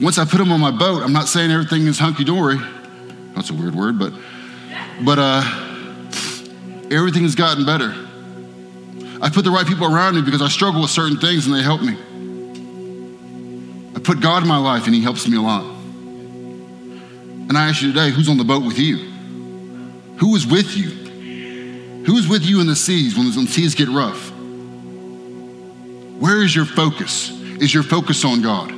Once 0.00 0.18
I 0.18 0.24
put 0.24 0.38
them 0.38 0.50
on 0.50 0.58
my 0.58 0.72
boat, 0.72 1.00
I'm 1.00 1.12
not 1.12 1.28
saying 1.28 1.52
everything 1.52 1.86
is 1.86 1.96
hunky 1.96 2.24
dory. 2.24 2.58
That's 3.36 3.50
a 3.50 3.54
weird 3.54 3.76
word, 3.76 4.00
but 4.00 4.12
but 5.04 5.18
uh, 5.20 5.42
everything 6.90 7.22
has 7.22 7.36
gotten 7.36 7.64
better. 7.64 7.94
I 9.22 9.30
put 9.30 9.44
the 9.44 9.52
right 9.52 9.64
people 9.64 9.86
around 9.86 10.16
me 10.16 10.22
because 10.22 10.42
I 10.42 10.48
struggle 10.48 10.80
with 10.80 10.90
certain 10.90 11.18
things 11.18 11.46
and 11.46 11.54
they 11.54 11.62
help 11.62 11.82
me. 11.82 11.96
I 13.94 14.00
put 14.00 14.20
God 14.20 14.42
in 14.42 14.48
my 14.48 14.58
life 14.58 14.86
and 14.86 14.94
He 14.94 15.02
helps 15.02 15.28
me 15.28 15.36
a 15.36 15.40
lot. 15.40 15.64
And 17.48 17.56
I 17.56 17.68
ask 17.68 17.80
you 17.80 17.92
today 17.92 18.10
who's 18.10 18.28
on 18.28 18.38
the 18.38 18.44
boat 18.44 18.64
with 18.64 18.78
you? 18.78 18.96
Who 20.18 20.34
is 20.34 20.46
with 20.48 20.76
you? 20.76 21.01
Who 22.06 22.16
is 22.16 22.28
with 22.28 22.44
you 22.44 22.60
in 22.60 22.66
the 22.66 22.76
seas 22.76 23.16
when 23.16 23.26
the 23.26 23.46
seas 23.46 23.74
get 23.74 23.88
rough? 23.88 24.30
Where 26.18 26.42
is 26.42 26.54
your 26.54 26.64
focus? 26.64 27.30
Is 27.30 27.72
your 27.72 27.82
focus 27.82 28.24
on 28.24 28.42
God? 28.42 28.72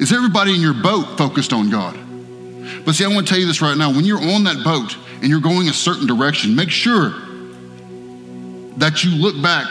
Is 0.00 0.12
everybody 0.12 0.54
in 0.54 0.60
your 0.60 0.74
boat 0.74 1.18
focused 1.18 1.52
on 1.52 1.70
God? 1.70 1.98
But 2.84 2.94
see, 2.94 3.04
I 3.04 3.08
want 3.08 3.26
to 3.26 3.30
tell 3.32 3.40
you 3.40 3.46
this 3.46 3.62
right 3.62 3.76
now. 3.76 3.92
When 3.92 4.04
you're 4.04 4.22
on 4.22 4.44
that 4.44 4.62
boat 4.64 4.96
and 5.20 5.24
you're 5.24 5.40
going 5.40 5.68
a 5.68 5.72
certain 5.72 6.06
direction, 6.06 6.54
make 6.54 6.70
sure 6.70 7.10
that 8.76 9.04
you 9.04 9.10
look 9.10 9.40
back 9.42 9.66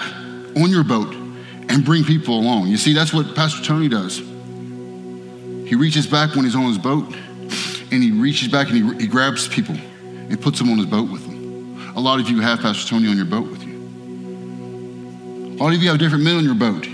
on 0.56 0.70
your 0.70 0.84
boat 0.84 1.14
and 1.14 1.84
bring 1.84 2.04
people 2.04 2.40
along. 2.40 2.68
You 2.68 2.78
see, 2.78 2.94
that's 2.94 3.14
what 3.14 3.36
Pastor 3.36 3.64
Tony 3.64 3.90
does. 3.90 4.18
He 4.18 5.76
reaches 5.76 6.08
back 6.08 6.36
when 6.36 6.46
he's 6.46 6.56
on 6.56 6.68
his 6.68 6.78
boat 6.78 7.14
and 7.92 8.04
he 8.04 8.12
reaches 8.12 8.48
back 8.50 8.70
and 8.70 8.78
he, 8.78 9.06
he 9.06 9.08
grabs 9.08 9.48
people 9.48 9.76
and 9.76 10.40
puts 10.42 10.60
them 10.60 10.70
on 10.70 10.78
his 10.78 10.88
boat 10.88 11.10
with 11.10 11.26
him. 11.26 11.33
A 11.96 12.00
lot 12.00 12.20
of 12.20 12.30
you 12.30 12.42
have 12.42 12.60
Pastor 12.60 12.90
Tony 12.90 13.08
on 13.08 13.16
your 13.16 13.26
boat 13.26 13.50
with 13.50 13.64
you. 13.64 13.74
A 15.54 15.58
lot 15.64 15.74
of 15.74 15.82
you 15.82 15.90
have 15.90 16.00
different 16.00 16.24
men 16.24 16.38
on 16.38 16.44
your 16.44 16.56
boat 16.56 16.88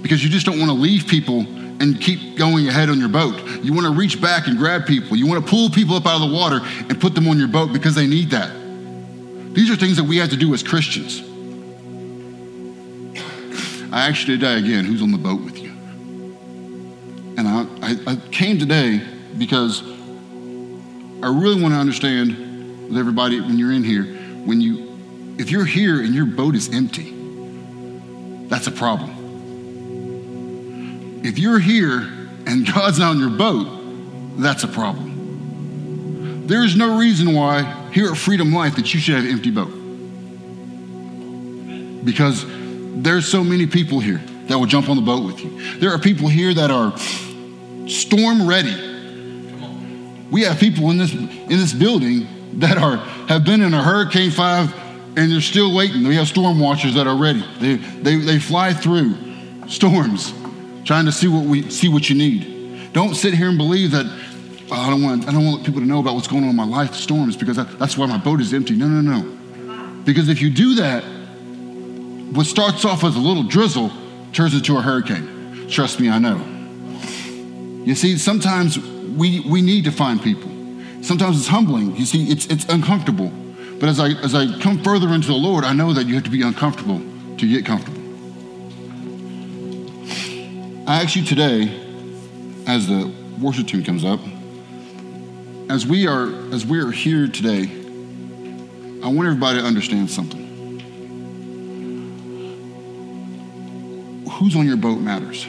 because 0.00 0.22
you 0.22 0.30
just 0.30 0.46
don't 0.46 0.58
want 0.58 0.70
to 0.70 0.76
leave 0.76 1.08
people 1.08 1.40
and 1.40 2.00
keep 2.00 2.38
going 2.38 2.68
ahead 2.68 2.88
on 2.88 3.00
your 3.00 3.08
boat. 3.08 3.34
You 3.64 3.74
want 3.74 3.86
to 3.86 3.92
reach 3.92 4.20
back 4.20 4.46
and 4.46 4.56
grab 4.56 4.86
people. 4.86 5.16
You 5.16 5.26
want 5.26 5.44
to 5.44 5.50
pull 5.50 5.70
people 5.70 5.96
up 5.96 6.06
out 6.06 6.22
of 6.22 6.30
the 6.30 6.34
water 6.34 6.60
and 6.62 7.00
put 7.00 7.16
them 7.16 7.26
on 7.26 7.36
your 7.36 7.48
boat 7.48 7.72
because 7.72 7.96
they 7.96 8.06
need 8.06 8.30
that. 8.30 8.50
These 9.54 9.70
are 9.70 9.76
things 9.76 9.96
that 9.96 10.04
we 10.04 10.18
have 10.18 10.30
to 10.30 10.36
do 10.36 10.54
as 10.54 10.62
Christians. 10.62 11.20
I 13.92 14.08
asked 14.08 14.28
you 14.28 14.36
today 14.36 14.58
again, 14.58 14.84
who's 14.84 15.02
on 15.02 15.10
the 15.10 15.18
boat 15.18 15.40
with 15.42 15.58
you? 15.58 15.70
And 17.36 17.48
I, 17.48 17.66
I, 17.82 18.12
I 18.12 18.16
came 18.30 18.58
today 18.58 19.00
because 19.36 19.82
I 21.22 21.28
really 21.28 21.60
want 21.60 21.74
to 21.74 21.78
understand 21.78 22.88
with 22.88 22.98
everybody 22.98 23.40
when 23.40 23.58
you're 23.58 23.72
in 23.72 23.82
here, 23.82 24.04
when 24.44 24.60
you, 24.60 24.98
if 25.38 25.50
you're 25.50 25.64
here 25.64 26.00
and 26.02 26.14
your 26.14 26.26
boat 26.26 26.54
is 26.54 26.72
empty, 26.72 27.12
that's 28.48 28.66
a 28.66 28.72
problem. 28.72 29.22
If 31.24 31.38
you're 31.38 31.58
here 31.58 32.00
and 32.46 32.66
God's 32.74 32.98
not 32.98 33.10
on 33.10 33.18
your 33.18 33.30
boat, 33.30 33.66
that's 34.36 34.64
a 34.64 34.68
problem. 34.68 36.46
There 36.46 36.62
is 36.62 36.76
no 36.76 36.98
reason 36.98 37.32
why 37.34 37.62
here 37.92 38.10
at 38.10 38.18
Freedom 38.18 38.52
Life 38.52 38.76
that 38.76 38.92
you 38.92 39.00
should 39.00 39.14
have 39.14 39.24
an 39.24 39.30
empty 39.30 39.50
boat. 39.50 39.72
Because 42.04 42.44
there's 43.02 43.26
so 43.26 43.42
many 43.42 43.66
people 43.66 43.98
here 44.00 44.20
that 44.48 44.58
will 44.58 44.66
jump 44.66 44.90
on 44.90 44.96
the 44.96 45.02
boat 45.02 45.24
with 45.24 45.40
you. 45.42 45.78
There 45.78 45.90
are 45.90 45.98
people 45.98 46.28
here 46.28 46.52
that 46.52 46.70
are 46.70 46.92
storm 47.88 48.46
ready. 48.46 48.92
We 50.30 50.42
have 50.42 50.58
people 50.58 50.90
in 50.90 50.98
this 50.98 51.14
in 51.14 51.48
this 51.48 51.72
building 51.72 52.28
that 52.60 52.78
are 52.78 52.96
have 53.28 53.44
been 53.44 53.62
in 53.62 53.74
a 53.74 53.82
hurricane 53.82 54.30
five 54.30 54.72
and 55.16 55.30
they're 55.30 55.40
still 55.40 55.74
waiting. 55.74 56.06
We 56.06 56.16
have 56.16 56.28
storm 56.28 56.58
watchers 56.58 56.94
that 56.94 57.06
are 57.06 57.16
ready. 57.16 57.44
They 57.60 57.76
they, 57.76 58.16
they 58.16 58.38
fly 58.38 58.72
through 58.72 59.14
storms, 59.68 60.32
trying 60.84 61.06
to 61.06 61.12
see 61.12 61.28
what 61.28 61.44
we 61.44 61.70
see 61.70 61.88
what 61.88 62.08
you 62.08 62.16
need. 62.16 62.92
Don't 62.92 63.14
sit 63.14 63.34
here 63.34 63.48
and 63.48 63.58
believe 63.58 63.90
that 63.92 64.06
oh, 64.70 64.74
I 64.74 64.90
don't 64.90 65.02
want 65.02 65.28
I 65.28 65.32
don't 65.32 65.44
want 65.44 65.64
people 65.64 65.80
to 65.80 65.86
know 65.86 66.00
about 66.00 66.14
what's 66.14 66.28
going 66.28 66.44
on 66.44 66.50
in 66.50 66.56
my 66.56 66.66
life 66.66 66.94
storms 66.94 67.36
because 67.36 67.56
that, 67.56 67.78
that's 67.78 67.96
why 67.96 68.06
my 68.06 68.18
boat 68.18 68.40
is 68.40 68.52
empty. 68.52 68.74
No, 68.74 68.86
no, 68.88 69.00
no. 69.00 70.02
Because 70.04 70.28
if 70.28 70.42
you 70.42 70.50
do 70.50 70.74
that, 70.76 71.02
what 72.34 72.46
starts 72.46 72.84
off 72.84 73.04
as 73.04 73.16
a 73.16 73.20
little 73.20 73.42
drizzle 73.42 73.90
turns 74.32 74.54
into 74.54 74.76
a 74.76 74.82
hurricane. 74.82 75.68
Trust 75.68 76.00
me, 76.00 76.10
I 76.10 76.18
know. 76.18 76.36
You 77.84 77.94
see, 77.94 78.18
sometimes 78.18 78.78
we, 78.78 79.40
we 79.40 79.62
need 79.62 79.84
to 79.84 79.92
find 79.92 80.20
people. 80.20 80.50
Sometimes 81.04 81.38
it's 81.38 81.48
humbling. 81.48 81.94
You 81.96 82.06
see, 82.06 82.30
it's, 82.30 82.46
it's 82.46 82.64
uncomfortable. 82.64 83.30
But 83.78 83.90
as 83.90 84.00
I, 84.00 84.08
as 84.22 84.34
I 84.34 84.58
come 84.60 84.82
further 84.82 85.08
into 85.08 85.28
the 85.28 85.34
Lord, 85.34 85.62
I 85.64 85.74
know 85.74 85.92
that 85.92 86.06
you 86.06 86.14
have 86.14 86.24
to 86.24 86.30
be 86.30 86.40
uncomfortable 86.40 86.98
to 87.36 87.46
get 87.46 87.66
comfortable. 87.66 88.00
I 90.88 91.02
ask 91.02 91.14
you 91.14 91.24
today, 91.24 91.68
as 92.66 92.86
the 92.86 93.12
worship 93.38 93.66
team 93.66 93.84
comes 93.84 94.04
up, 94.04 94.20
as 95.68 95.86
we 95.86 96.06
are 96.06 96.28
as 96.52 96.64
we 96.64 96.78
are 96.78 96.90
here 96.90 97.26
today, 97.26 97.64
I 99.02 99.08
want 99.08 99.26
everybody 99.28 99.60
to 99.60 99.64
understand 99.64 100.10
something. 100.10 100.44
who's 104.30 104.56
on 104.56 104.66
your 104.66 104.76
boat 104.76 104.98
matters. 104.98 105.44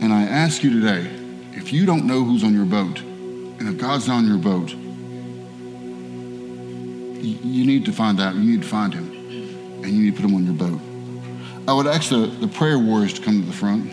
And 0.00 0.12
I 0.12 0.22
ask 0.22 0.62
you 0.62 0.80
today 0.80 1.25
if 1.56 1.72
you 1.72 1.86
don't 1.86 2.06
know 2.06 2.22
who's 2.22 2.44
on 2.44 2.54
your 2.54 2.66
boat, 2.66 3.00
and 3.00 3.68
if 3.68 3.78
God's 3.78 4.08
on 4.08 4.26
your 4.26 4.38
boat, 4.38 4.70
you 7.22 7.66
need 7.66 7.84
to 7.86 7.92
find 7.92 8.20
out. 8.20 8.34
You 8.34 8.44
need 8.44 8.62
to 8.62 8.68
find 8.68 8.92
him, 8.92 9.08
and 9.82 9.86
you 9.86 10.02
need 10.04 10.16
to 10.16 10.22
put 10.22 10.30
him 10.30 10.36
on 10.36 10.44
your 10.44 10.54
boat. 10.54 10.80
I 11.68 11.72
would 11.72 11.86
ask 11.86 12.10
the, 12.10 12.26
the 12.26 12.46
prayer 12.46 12.78
warriors 12.78 13.14
to 13.14 13.22
come 13.22 13.40
to 13.40 13.46
the 13.46 13.52
front. 13.52 13.90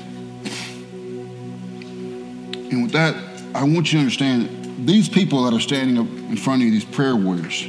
And 2.72 2.84
with 2.84 2.92
that, 2.92 3.16
I 3.56 3.64
want 3.64 3.92
you 3.92 3.98
to 3.98 4.00
understand 4.00 4.88
these 4.88 5.08
people 5.10 5.44
that 5.46 5.54
are 5.54 5.60
standing 5.60 5.98
up 5.98 6.08
in 6.08 6.36
front 6.38 6.62
of 6.62 6.66
you, 6.66 6.72
these 6.72 6.86
prayer 6.86 7.16
warriors, 7.16 7.66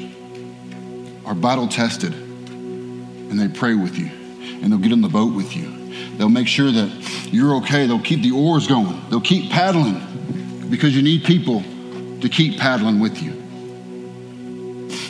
are 1.24 1.34
battle 1.34 1.68
tested. 1.68 2.12
And 2.12 3.38
they 3.38 3.49
pray 3.49 3.74
with 3.74 3.99
you. 3.99 4.11
And 4.62 4.70
they'll 4.72 4.78
get 4.78 4.92
on 4.92 5.01
the 5.01 5.09
boat 5.09 5.34
with 5.34 5.57
you. 5.57 5.84
They'll 6.16 6.28
make 6.28 6.49
sure 6.49 6.70
that 6.70 7.28
you're 7.32 7.57
okay. 7.57 7.86
They'll 7.86 7.99
keep 7.99 8.22
the 8.22 8.32
oars 8.32 8.66
going. 8.66 9.01
They'll 9.11 9.20
keep 9.20 9.51
paddling 9.51 10.68
because 10.70 10.95
you 10.95 11.03
need 11.03 11.24
people 11.24 11.62
to 12.20 12.28
keep 12.28 12.59
paddling 12.59 13.01
with 13.01 13.22
you. 13.22 13.32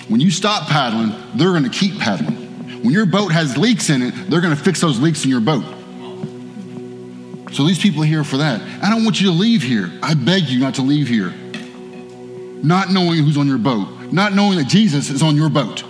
When 0.08 0.20
you 0.20 0.30
stop 0.30 0.68
paddling, 0.68 1.14
they're 1.34 1.50
going 1.50 1.64
to 1.64 1.70
keep 1.70 1.98
paddling. 1.98 2.82
When 2.82 2.92
your 2.92 3.06
boat 3.06 3.32
has 3.32 3.56
leaks 3.56 3.88
in 3.88 4.02
it, 4.02 4.12
they're 4.28 4.40
going 4.40 4.54
to 4.54 4.62
fix 4.62 4.80
those 4.80 5.00
leaks 5.00 5.24
in 5.24 5.30
your 5.30 5.40
boat. 5.40 5.64
So 7.52 7.64
these 7.64 7.78
people 7.78 8.02
are 8.02 8.06
here 8.06 8.24
for 8.24 8.38
that. 8.38 8.60
I 8.82 8.90
don't 8.90 9.04
want 9.04 9.20
you 9.20 9.28
to 9.28 9.32
leave 9.32 9.62
here. 9.62 9.90
I 10.02 10.14
beg 10.14 10.44
you 10.44 10.58
not 10.58 10.74
to 10.74 10.82
leave 10.82 11.08
here. 11.08 11.32
Not 12.62 12.90
knowing 12.90 13.22
who's 13.22 13.38
on 13.38 13.46
your 13.46 13.58
boat, 13.58 14.12
not 14.12 14.34
knowing 14.34 14.58
that 14.58 14.66
Jesus 14.66 15.08
is 15.08 15.22
on 15.22 15.36
your 15.36 15.48
boat. 15.48 15.84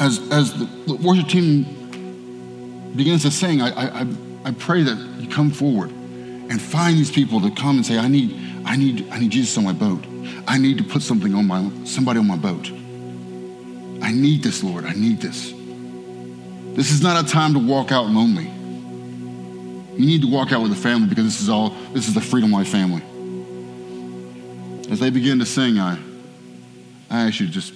As, 0.00 0.20
as 0.30 0.54
the 0.54 0.98
worship 1.02 1.28
team 1.28 1.87
begins 2.96 3.22
to 3.22 3.30
sing, 3.30 3.60
I, 3.62 4.00
I, 4.02 4.06
I 4.44 4.50
pray 4.52 4.82
that 4.82 4.96
you 5.20 5.28
come 5.28 5.50
forward 5.50 5.90
and 5.90 6.60
find 6.60 6.96
these 6.96 7.10
people 7.10 7.40
to 7.42 7.50
come 7.50 7.76
and 7.76 7.86
say, 7.86 7.98
I 7.98 8.08
need, 8.08 8.34
I 8.64 8.76
need, 8.76 9.08
I 9.10 9.18
need 9.18 9.30
Jesus 9.30 9.56
on 9.58 9.64
my 9.64 9.72
boat. 9.72 10.04
I 10.46 10.58
need 10.58 10.78
to 10.78 10.84
put 10.84 11.02
something 11.02 11.34
on 11.34 11.46
my 11.46 11.70
somebody 11.84 12.18
on 12.18 12.26
my 12.26 12.36
boat. 12.36 12.70
I 14.02 14.12
need 14.12 14.42
this, 14.42 14.62
Lord. 14.62 14.84
I 14.84 14.92
need 14.92 15.20
this. 15.20 15.52
This 16.74 16.90
is 16.90 17.02
not 17.02 17.24
a 17.24 17.28
time 17.28 17.54
to 17.54 17.58
walk 17.58 17.92
out 17.92 18.06
lonely. 18.06 18.46
You 19.98 20.06
need 20.06 20.22
to 20.22 20.30
walk 20.30 20.52
out 20.52 20.62
with 20.62 20.72
a 20.72 20.76
family 20.76 21.08
because 21.08 21.24
this 21.24 21.40
is 21.40 21.48
all, 21.48 21.70
this 21.92 22.06
is 22.06 22.14
the 22.14 22.20
Freedom 22.20 22.52
Life 22.52 22.68
family. 22.68 23.02
As 24.90 25.00
they 25.00 25.10
begin 25.10 25.40
to 25.40 25.44
sing, 25.44 25.78
I, 25.78 25.98
I 27.10 27.26
ask 27.26 27.40
you 27.40 27.46
to 27.46 27.52
just 27.52 27.74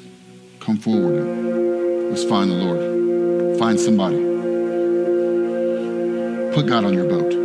come 0.61 0.79
forward 0.79 1.17
and 1.17 2.11
let's 2.11 2.25
find 2.25 2.51
the 2.51 2.55
Lord. 2.55 3.59
Find 3.59 3.79
somebody. 3.79 4.32
Put 6.55 6.67
God 6.67 6.85
on 6.85 6.93
your 6.93 7.05
boat. 7.05 7.42